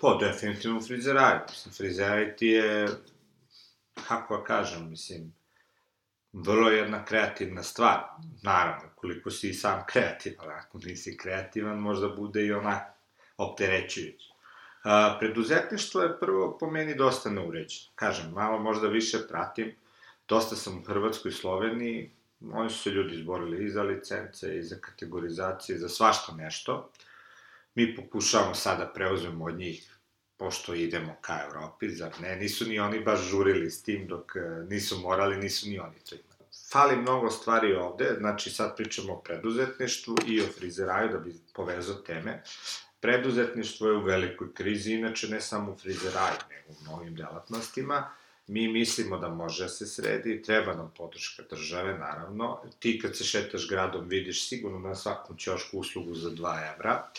[0.00, 1.38] Pa, definitivno frizeraj.
[1.66, 1.94] Mislim,
[2.40, 2.88] je,
[4.08, 5.32] kako ja kažem, mislim,
[6.32, 8.00] vrlo jedna kreativna stvar.
[8.42, 12.82] Naravno, koliko si i sam kreativan, ako nisi kreativan, možda bude i onak
[13.36, 14.30] opterećujući.
[14.84, 17.90] A, preduzetništvo je prvo po meni dosta neuređeno.
[17.94, 19.76] Kažem, malo možda više pratim,
[20.28, 22.10] dosta sam u Hrvatskoj i Sloveniji,
[22.52, 26.90] oni su se ljudi izborili i za licence, i za kategorizacije, za svašta nešto.
[27.74, 30.00] Mi pokušavamo sada da preuzmemo od njih
[30.40, 32.36] pošto idemo ka Evropi, zar ne?
[32.36, 36.14] Nisu ni oni baš žurili s tim dok e, nisu morali, nisu ni oni to
[36.14, 36.50] imali.
[36.72, 41.94] Fali mnogo stvari ovde, znači sad pričamo o preduzetništvu i o frizeraju da bi povezao
[41.94, 42.42] teme.
[43.00, 48.10] Preduzetništvo je u velikoj krizi, inače ne samo u frizeraju, nego u mnogim delatnostima.
[48.46, 52.62] Mi mislimo da može da se sredi, treba nam podrška države, naravno.
[52.78, 57.10] Ti kad se šetaš gradom vidiš sigurno na svakom ćošku uslugu za 2 evra.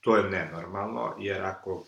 [0.00, 1.84] To je nenormalno, jer ako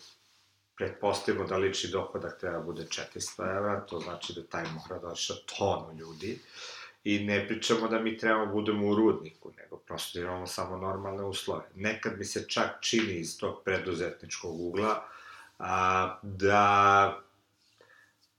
[0.77, 5.09] pretpostavimo da lični dohodak treba da bude 400 evra, to znači da taj mora da
[5.09, 6.39] oša tonu ljudi.
[7.05, 10.77] I ne pričamo da mi trebamo da budemo u rudniku, nego prosto da imamo samo
[10.77, 11.65] normalne uslove.
[11.75, 15.05] Nekad mi se čak čini iz tog preduzetničkog ugla
[15.59, 17.21] a, da,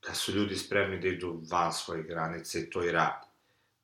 [0.08, 3.28] da su ljudi spremni da idu van svojih granica i to i radi.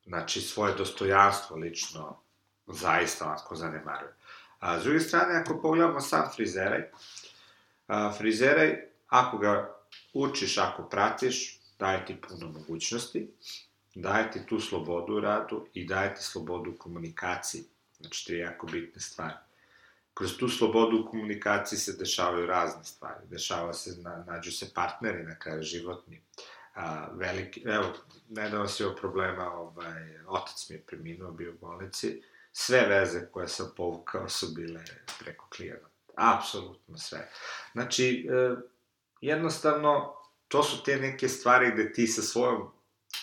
[0.06, 2.20] znači svoje dostojanstvo lično
[2.66, 4.17] zaista onako zanemaruje.
[4.60, 6.82] A, s druge strane, ako pogledamo sam frizeraj,
[7.86, 8.76] a, frizeraj,
[9.08, 9.74] ako ga
[10.14, 13.30] učiš, ako pratiš, daje ti puno mogućnosti,
[13.94, 17.64] daje ti tu slobodu u radu i daje ti slobodu u komunikaciji.
[18.00, 19.34] Znači, je jako bitne stvari.
[20.14, 23.26] Kroz tu slobodu u komunikaciji se dešavaju razne stvari.
[23.30, 26.20] Dešava se, na, nađu se partneri na kraju životni.
[26.74, 27.92] A, veliki, evo,
[28.28, 32.22] nedavno se problema, ovaj, otac mi je preminuo, bio u bolnici,
[32.58, 34.80] sve veze koje sam povukao su bile
[35.20, 35.88] preko klijena.
[36.16, 37.30] Apsolutno sve.
[37.72, 38.56] Znači, e,
[39.20, 40.14] jednostavno,
[40.48, 42.70] to su te neke stvari gde ti sa svojom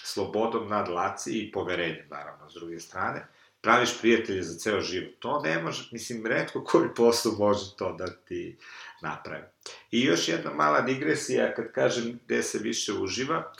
[0.04, 3.28] slobodom nadlaci i poverenjem, naravno, s druge strane,
[3.62, 5.14] praviš prijatelje za ceo život.
[5.20, 8.58] To ne može, mislim, redko koji posao može to da ti
[9.02, 9.46] napravi.
[9.92, 13.54] I još jedna mala digresija, kad kažem gde se više uživa,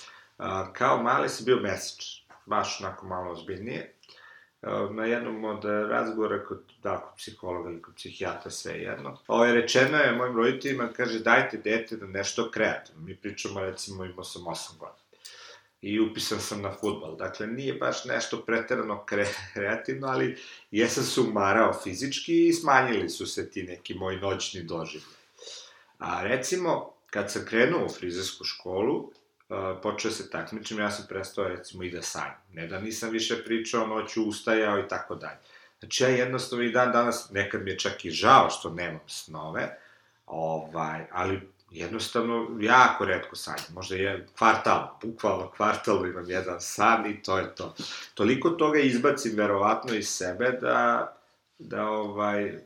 [0.74, 3.95] kao mali si bio meseč, baš onako malo ozbiljnije,
[4.92, 9.18] na jednom od razgovora kod, da, kod psihologa ili kod psihijatra, sve jedno.
[9.28, 13.02] Ovo je rečeno je mojim roditeljima, kaže, dajte dete da nešto kreativno.
[13.02, 15.06] Mi pričamo, recimo, imao sam 8 godina
[15.86, 17.16] i upisan sam na futbol.
[17.16, 19.06] Dakle, nije baš nešto preterano
[19.54, 20.38] kreativno, ali
[20.72, 25.16] jesam se umarao fizički i smanjili su se ti neki moji noćni doživlje.
[25.98, 29.12] A recimo, kad sam krenuo u frizersku školu,
[29.84, 32.42] počeo se takmičim, ja sam prestao recimo i da sanjam.
[32.54, 35.38] Ne da nisam više pričao, noću ustajao i tako dalje.
[35.80, 39.78] Znači, ja jednostavno i dan danas, nekad mi je čak i žao što nemam snove,
[40.26, 41.42] ovaj, ali
[41.72, 43.74] jednostavno jako redko sanjam.
[43.74, 47.76] Možda je kvartal, bukvalno kvartal imam jedan san i to je to.
[48.14, 51.12] Toliko toga izbacim verovatno iz sebe da,
[51.60, 52.60] da ovaj.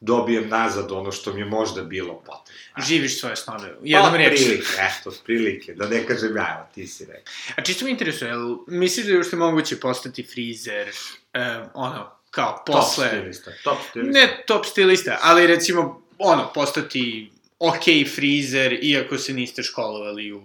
[0.00, 2.84] Dobijem nazad ono što mi je možda bilo potrebno.
[2.86, 4.44] Živiš svoje snove, u jednom reči.
[4.44, 7.32] Prilike, eto, prilike, da ne kažem ja, evo, ti si rekao.
[7.56, 10.88] A čisto mi interesuje, jel, misliš da je ušte moguće postati frizer,
[11.32, 13.08] eh, ono, kao posle...
[13.08, 14.20] Top stilista, top stilista.
[14.20, 17.84] Ne top stilista, ali recimo, ono, postati ok
[18.14, 20.42] frizer, iako se niste školovali u...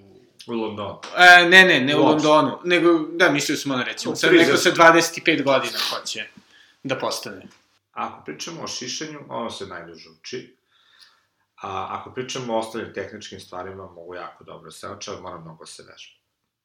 [0.47, 0.99] U Londonu.
[1.18, 4.58] E, ne, ne, ne u, u Londonu, nego, da, mislio sam ono recimo, sad neko
[4.58, 6.26] sa 25 godina hoće
[6.84, 7.41] da postane.
[7.96, 10.56] Ako pričamo o šišanju, ono se najduže uči.
[11.62, 15.66] A ako pričamo o ostalim tehničkim stvarima, mogu jako dobro se uče, ali mora mnogo
[15.66, 16.20] se vežba.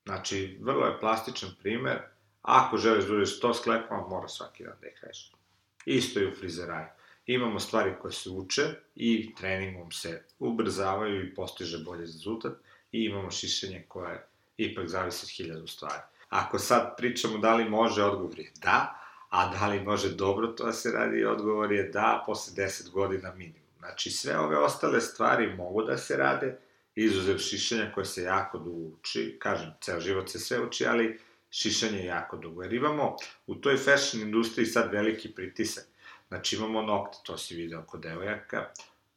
[0.04, 1.98] Znači, vrlo je plastičan primer,
[2.42, 5.38] ako želiš da uđeš to sklepom, mora svaki dan da ih vežba.
[5.84, 6.86] Isto i u frizeraju
[7.26, 8.62] imamo stvari koje se uče
[8.94, 12.52] i treningom se ubrzavaju i postiže bolji rezultat
[12.92, 14.26] i imamo šišenje koje
[14.56, 16.02] ipak zavisi od hiljadu stvari.
[16.28, 18.99] Ako sad pričamo da li može, odgovor je da,
[19.30, 23.32] a da li može dobro to da se radi, odgovor je da, posle 10 godina
[23.34, 23.60] minimum.
[23.78, 26.58] Znači, sve ove ostale stvari mogu da se rade,
[26.94, 31.18] izuzev šišanja koje se jako dugo uči, kažem, ceo život se sve uči, ali
[31.50, 32.62] šišanje je jako dugo.
[32.62, 33.16] Jer imamo
[33.46, 35.84] u toj fashion industriji sad veliki pritisak.
[36.28, 38.70] Znači imamo nokte, to si video kod devojaka,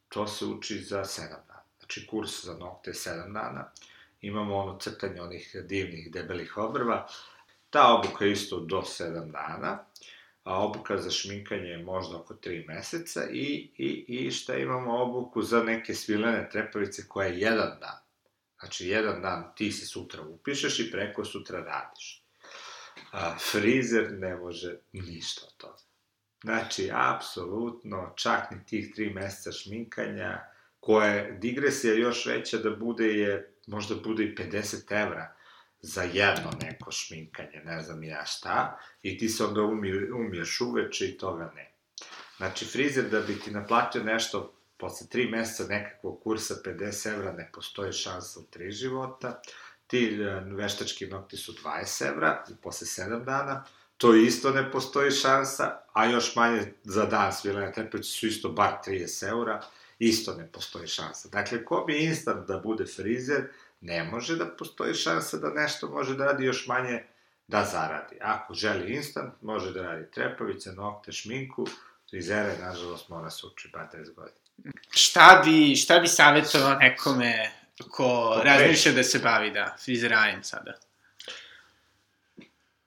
[0.08, 1.62] to se uči za 7 dana.
[1.78, 3.70] Znači kurs za nokte je 7 dana.
[4.20, 7.08] Imamo ono crtanje onih divnih debelih obrva.
[7.74, 9.84] Ta obuka je isto do 7 dana.
[10.44, 15.42] A obuka za šminkanje je možda oko 3 meseca i, i, i šta imamo obuku
[15.42, 17.98] za neke svilene trepavice koja je jedan dan.
[18.58, 22.22] Znači, jedan dan ti se sutra upišeš i preko sutra radiš.
[23.12, 25.82] A, frizer ne može ništa od toga.
[26.44, 30.40] Znači, apsolutno, čak ni tih tri meseca šminkanja,
[30.80, 35.34] koje digresija još veća da bude je, možda bude i 50 evra
[35.84, 41.06] za jedno neko šminkanje, ne znam ja šta, i ti se onda umi, umiješ uveče
[41.06, 41.72] i toga ne.
[42.36, 47.50] Znači, frizer da bi ti naplatio nešto posle tri meseca nekakvog kursa 50 evra, ne
[47.54, 49.40] postoji šansa u tri života,
[49.86, 53.64] ti e, veštački nokti su 20 evra posle 7 dana,
[53.96, 58.72] to isto ne postoji šansa, a još manje za dan svilene tepeće su isto bar
[58.86, 59.62] 30 eura,
[59.98, 61.28] isto ne postoji šansa.
[61.28, 63.48] Dakle, ko bi instant da bude frizer,
[63.84, 67.02] ne može da postoji šansa da nešto može da radi još manje
[67.48, 68.16] da zaradi.
[68.20, 71.66] Ako želi instant, može da radi trepavice, nokte, šminku,
[72.10, 74.38] frizere, nažalost, mora se uči bar 10 godina.
[74.90, 77.50] Šta bi, šta bi savjetovao nekome
[77.90, 80.74] ko razmišlja da se bavi, da, frizerajem sada?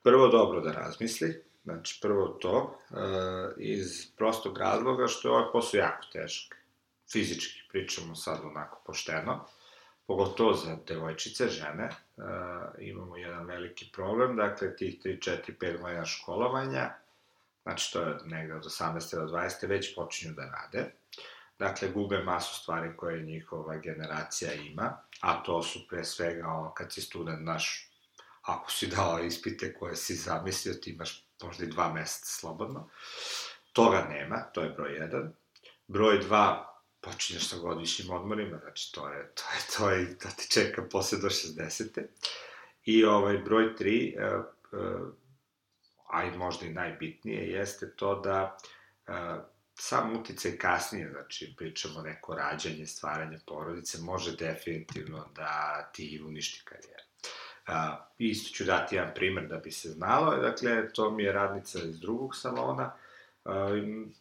[0.08, 2.98] prvo dobro da razmisli, znači prvo to, uh,
[3.56, 6.56] iz prostog razloga što je ovaj posao jako težak.
[7.12, 9.46] Fizički pričamo sad onako pošteno,
[10.08, 12.24] pogotovo za devojčice, žene, uh,
[12.78, 16.90] imamo jedan veliki problem, dakle tih 3, 4, 5 godina školovanja,
[17.62, 19.16] znači to je negde od 18.
[19.16, 19.68] do 20.
[19.68, 20.90] već počinju da rade,
[21.58, 26.92] dakle gube masu stvari koje njihova generacija ima, a to su pre svega ono kad
[26.92, 27.88] si student naš
[28.42, 32.88] ako si dao ispite koje si zamislio, ti imaš možda i dva meseca slobodno.
[33.72, 35.32] Toga nema, to je broj jedan.
[35.86, 40.46] Broj dva, počinješ sa godišnjim odmorima, znači to je, to je, to je, to te
[40.48, 42.02] čeka posle do 60.
[42.84, 44.44] I ovaj, broj tri, uh,
[44.80, 45.08] uh,
[46.10, 48.58] a i možda i najbitnije, jeste to da
[49.08, 49.14] uh,
[49.74, 57.08] sam uticaj kasnije, znači pričamo neko rađanje, stvaranje porodice, može definitivno da ti uništi karijeru.
[58.18, 62.00] Isto ću dati jedan primer da bi se znalo, dakle, to mi je radnica iz
[62.00, 62.92] drugog salona,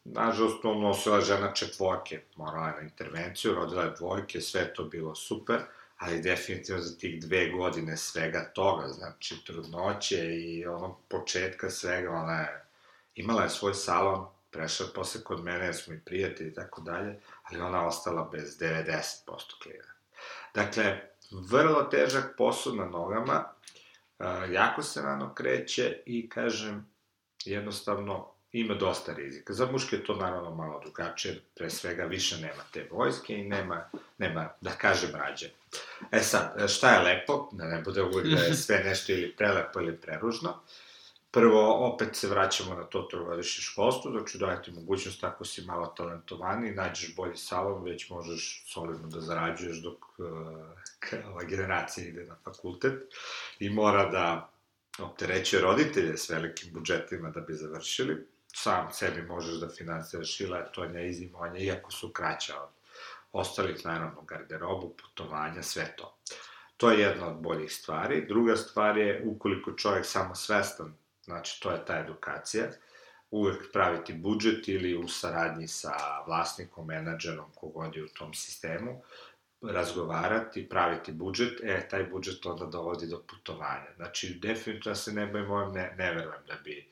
[0.03, 5.15] nažalost, on nosila žena četvorke, morala je na intervenciju, rodila je dvojke, sve to bilo
[5.15, 5.59] super,
[5.97, 12.39] ali definitivno za tih dve godine svega toga, znači trudnoće i onog početka svega, ona
[12.39, 12.65] je,
[13.15, 17.19] imala je svoj salon, prešla posle kod mene, jer smo i prijatelji i tako dalje,
[17.43, 19.03] ali ona ostala bez 90%
[19.63, 19.91] klijenata.
[20.53, 21.01] Dakle,
[21.32, 23.45] vrlo težak posao na nogama,
[24.51, 26.89] jako se rano kreće i, kažem,
[27.45, 29.53] jednostavno ima dosta rizika.
[29.53, 33.89] Za muške je to naravno malo drugačije, pre svega više nema te vojske i nema,
[34.18, 35.49] nema da kažem, rađe.
[36.12, 39.82] E sad, šta je lepo, da ne bude uvijek da je sve nešto ili prelepo
[39.82, 40.64] ili preružno,
[41.32, 46.72] Prvo, opet se vraćamo na to trogodišnje školstvo, znači dajete mogućnost ako si malo talentovani,
[46.72, 50.28] nađeš bolji salon, već možeš solidno da zarađuješ dok uh,
[51.32, 53.14] ova generacija ide na fakultet
[53.60, 54.51] i mora da
[54.99, 58.28] opterećuje roditelje s velikim budžetima da bi završili.
[58.56, 62.70] Sam sebi možeš da finansiraš i letovanja i zimovanja, iako su kraća od
[63.32, 66.18] ostalih, naravno, garderobu, putovanja, sve to.
[66.78, 68.26] To je jedna od boljih stvari.
[68.28, 70.93] Druga stvar je, ukoliko čovjek samo svestan
[71.28, 72.66] Znači, to je ta edukacija.
[73.32, 75.93] Uvek praviti budžet ili u saradnji sa
[76.28, 79.02] vlasnikom, menadžerom, kogod je u tom sistemu,
[79.62, 83.91] razgovarati, praviti budžet, e, taj budžet onda dovodi do putovanja.
[83.95, 86.88] Znači, definitivno se ne bojim ovim, ne, ne verujem da bi,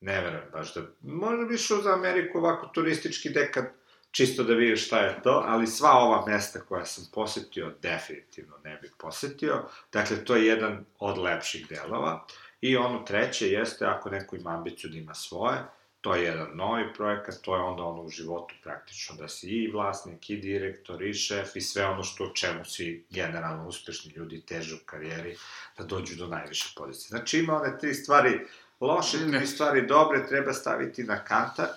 [0.00, 3.64] ne verujem baš da, možda bi šao za Ameriku ovako turistički dekad,
[4.10, 8.78] čisto da vidiš šta je to, ali sva ova mesta koja sam posetio, definitivno ne
[8.82, 9.64] bih posetio.
[9.92, 12.26] Dakle, to je jedan od lepših delova.
[12.60, 15.58] I ono treće jeste, ako neko ima ambiciju da ima svoje,
[16.00, 19.70] to je jedan novi projekat, to je onda ono u životu praktično da si i
[19.70, 24.74] vlasnik, i direktor, i šef, i sve ono što čemu svi generalno uspešni ljudi teže
[24.74, 25.36] u karijeri
[25.78, 27.08] da dođu do najviše pozicije.
[27.08, 28.46] Znači ima one tri stvari
[28.80, 31.68] loše, tri stvari dobre, treba staviti na kantar,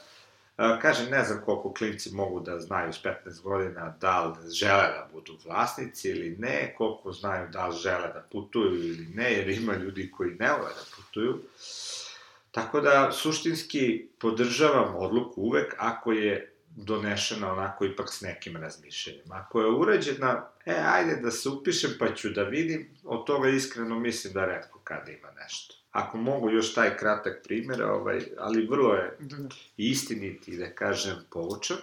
[0.81, 5.09] Kažem, ne znam koliko klinci mogu da znaju s 15 godina da li žele da
[5.13, 9.75] budu vlasnici ili ne, koliko znaju da li žele da putuju ili ne, jer ima
[9.75, 11.41] ljudi koji ne vole da putuju.
[12.51, 19.31] Tako da, suštinski, podržavam odluku uvek ako je donešena onako ipak s nekim razmišljanjem.
[19.31, 23.99] Ako je urađena, e, ajde da se upišem pa ću da vidim, od toga iskreno
[23.99, 28.93] mislim da redko kada ima nešto ako mogu još taj kratak primer, ovaj, ali vrlo
[28.93, 29.49] je da, da.
[29.77, 31.77] istiniti, da kažem, poučan.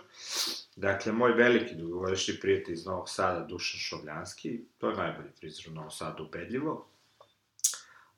[0.77, 5.75] Dakle, moj veliki dugogodišnji prijatelj iz Novog Sada, Dušan Šovljanski, to je najbolji frizer u
[5.75, 6.87] Novog Sadu, ubedljivo,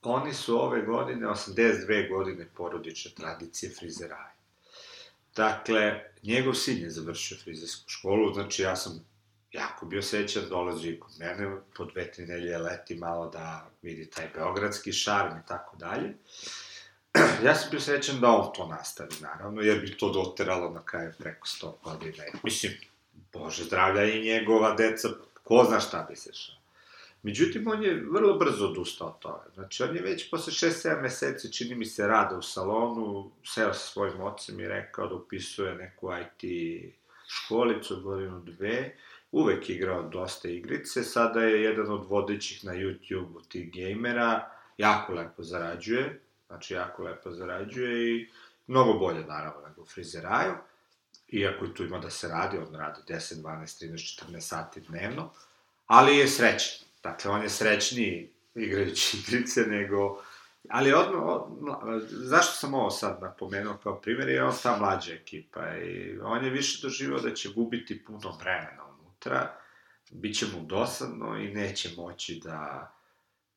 [0.03, 4.33] oni su ove godine, 82 godine porodične tradicije frizeraja.
[5.37, 9.05] Dakle, njegov sin je završio frizersku školu, znači ja sam
[9.53, 14.29] jako bio sećan, dolazi kod mene, po dve, tri nelje leti malo da vidi taj
[14.35, 16.15] beogradski šarm i tako dalje.
[17.47, 21.13] ja sam bio sećan da on to nastavi, naravno, jer bi to doteralo na kraju
[21.19, 22.25] preko 100 godina.
[22.43, 22.73] Mislim,
[23.33, 25.09] bože zdravlja i njegova deca,
[25.45, 26.59] ko zna šta bi se šao.
[27.23, 29.45] Međutim, on je vrlo brzo odustao od toga.
[29.55, 33.87] Znači, on je već posle 6-7 meseci, čini mi se, rada u salonu, seo sa
[33.87, 36.45] svojim ocem i rekao da upisuje neku IT
[37.29, 38.97] školicu, godinu, dve,
[39.33, 45.43] uvek igrao dosta igrice, sada je jedan od vodećih na YouTube-u tih gejmera, jako lepo
[45.43, 48.29] zarađuje, znači jako lepo zarađuje i
[48.67, 50.55] mnogo bolje naravno nego frizeraju,
[51.29, 55.31] iako i tu ima da se radi, on radi 10, 12, 13, 14 sati dnevno,
[55.87, 56.89] ali je srećan.
[57.03, 60.23] Dakle, on je srećniji igrajući igrice nego...
[60.69, 61.43] Ali odmah, od,
[62.11, 66.51] zašto sam ovo sad napomenuo kao primjer, je on ta mlađa ekipa i on je
[66.51, 68.78] više doživao da će gubiti puno vremena
[69.19, 69.55] unutra,
[70.11, 72.93] bit će mu dosadno i neće moći da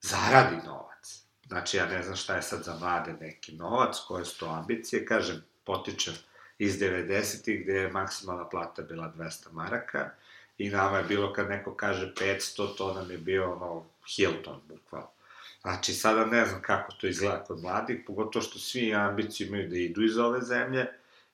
[0.02, 1.24] zaradi novac.
[1.48, 5.06] Znači, ja ne znam šta je sad za mlade neki novac, koje su to ambicije,
[5.06, 6.14] kažem, potičem
[6.58, 10.10] iz 90-ih, gde je maksimalna plata bila 200 maraka,
[10.58, 13.86] i nama je bilo kad neko kaže 500, to nam je bio ono
[14.16, 15.10] Hilton, bukvalno.
[15.62, 19.76] Znači, sada ne znam kako to izgleda kod mladih, pogotovo što svi ambiciju imaju da
[19.76, 20.88] idu iz ove zemlje,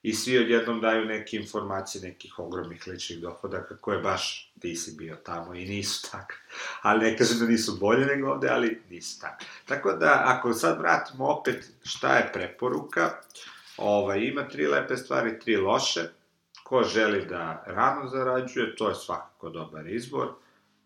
[0.07, 5.15] i svi odjednom daju neke informacije nekih ogromnih ličnih dohodaka koje baš ti si bio
[5.15, 6.37] tamo i nisu takve.
[6.81, 9.47] Ali ne kažem da nisu bolje nego ovde, ali nisu takve.
[9.65, 13.11] Tako da, ako sad vratimo opet šta je preporuka,
[13.77, 16.09] ovaj, ima tri lepe stvari, tri loše.
[16.63, 20.27] Ko želi da rano zarađuje, to je svakako dobar izbor.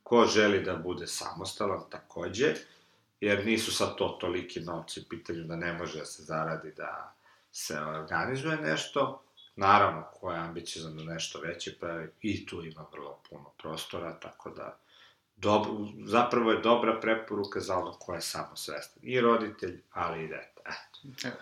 [0.04, 2.54] Ko želi da bude samostalan, takođe,
[3.20, 7.21] jer nisu sad to toliki novci u pitanju da ne može da se zaradi da
[7.52, 9.24] se organizuje nešto,
[9.56, 14.50] naravno, ko je ambiciozan da nešto veće pravi, i tu ima vrlo puno prostora, tako
[14.50, 14.78] da
[15.36, 15.66] dob,
[16.06, 19.04] zapravo je dobra preporuka za ono ko je samo svestan.
[19.04, 20.62] I roditelj, ali i dete.
[20.66, 21.38] Eto.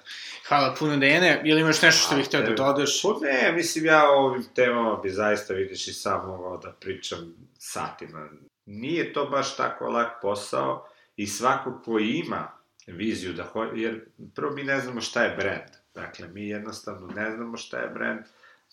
[0.47, 1.41] Hvala puno, Dejane.
[1.45, 3.01] Ili imaš nešto što bih hteo da dodaš?
[3.01, 7.33] Pa ne, mislim, ja o ovim temama bi zaista, vidiš, i sam mogao da pričam
[7.57, 8.29] satima.
[8.65, 12.51] Nije to baš tako lak posao i svako ko ima
[12.87, 14.05] viziju da hoće, jer
[14.35, 15.78] prvo mi ne znamo šta je brand.
[15.93, 18.19] Dakle, mi jednostavno ne znamo šta je brand,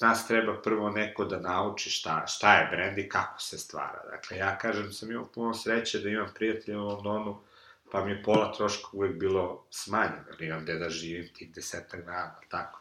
[0.00, 4.02] nas treba prvo neko da nauči šta, šta je brand i kako se stvara.
[4.10, 7.38] Dakle, ja kažem, sam imao puno sreće da imam prijatelja u Londonu,
[7.90, 12.04] pa mi je pola troška uvek bilo smanjeno, jer imam gde da živim tih desetak
[12.04, 12.80] dana, tako.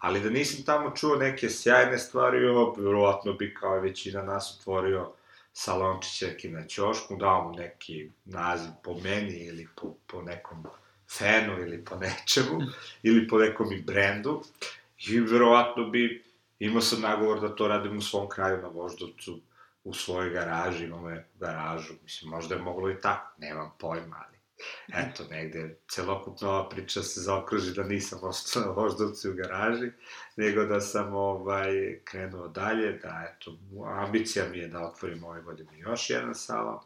[0.00, 5.12] Ali da nisam tamo čuo neke sjajne stvari, o, vjerovatno bi kao većina nas otvorio
[5.52, 10.66] salončić neki na ćošku, dao mu neki naziv po meni ili po, po nekom
[11.18, 12.60] fenu ili po nečemu,
[13.02, 14.42] ili po nekom i brendu,
[15.06, 16.24] i verovatno bi
[16.58, 19.40] imao sam nagovor da to radim u svom kraju na Voždovcu,
[19.84, 24.34] u svojoj garaži, imamo garažu, mislim, možda je moglo i tako, nemam pojma, ali
[24.92, 29.90] eto, negde, celokupna ova priča se zaokruži da nisam ostao na Voždovcu u garaži,
[30.36, 35.78] nego da sam ovaj, krenuo dalje, da, eto, ambicija mi je da otvorim ove godine
[35.78, 36.78] još jedan salon,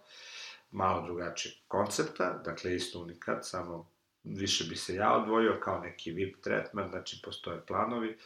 [0.71, 3.91] malo drugačijeg koncepta, dakle, isto unikat, samo
[4.37, 8.17] više bi se ja odvojio kao neki VIP tretman, znači postoje planovi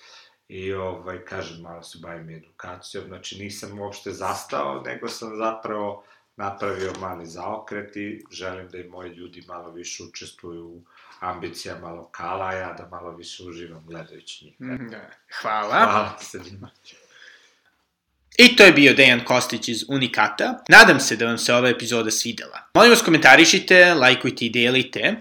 [0.48, 6.04] i ovaj, kažem, malo se bavim edukacijom, znači nisam uopšte zastao, nego sam zapravo
[6.36, 10.82] napravio mali zaokret i želim da i moji ljudi malo više učestvuju u
[11.20, 14.60] ambicijama lokala, a ja da malo više uživam gledajući njih.
[14.60, 15.10] Mm, da.
[15.40, 15.68] Hvala.
[15.68, 16.70] Hvala se njima.
[18.38, 20.64] I to je bio Dejan Kostić iz Unikata.
[20.68, 22.58] Nadam se da vam se ova epizoda svidela.
[22.74, 25.16] Molim vas komentarišite, lajkujte i delite.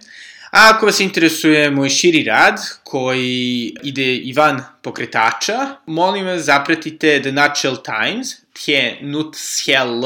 [0.51, 7.21] A ako vas interesuje moj širi rad, koji ide i van pokretača, molim vas zapratite
[7.21, 10.03] The Nutshell Times, tje nutshell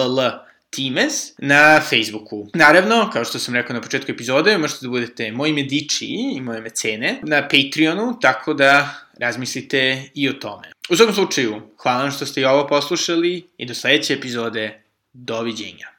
[0.69, 2.47] Times na Facebooku.
[2.53, 6.61] Naravno, kao što sam rekao na početku epizode, možete da budete moji mediči i moje
[6.61, 10.71] mecene na Patreonu, tako da razmislite i o tome.
[10.89, 14.81] U svakom slučaju, hvala vam što ste i ovo poslušali i do sledeće epizode.
[15.13, 15.94] Doviđenja.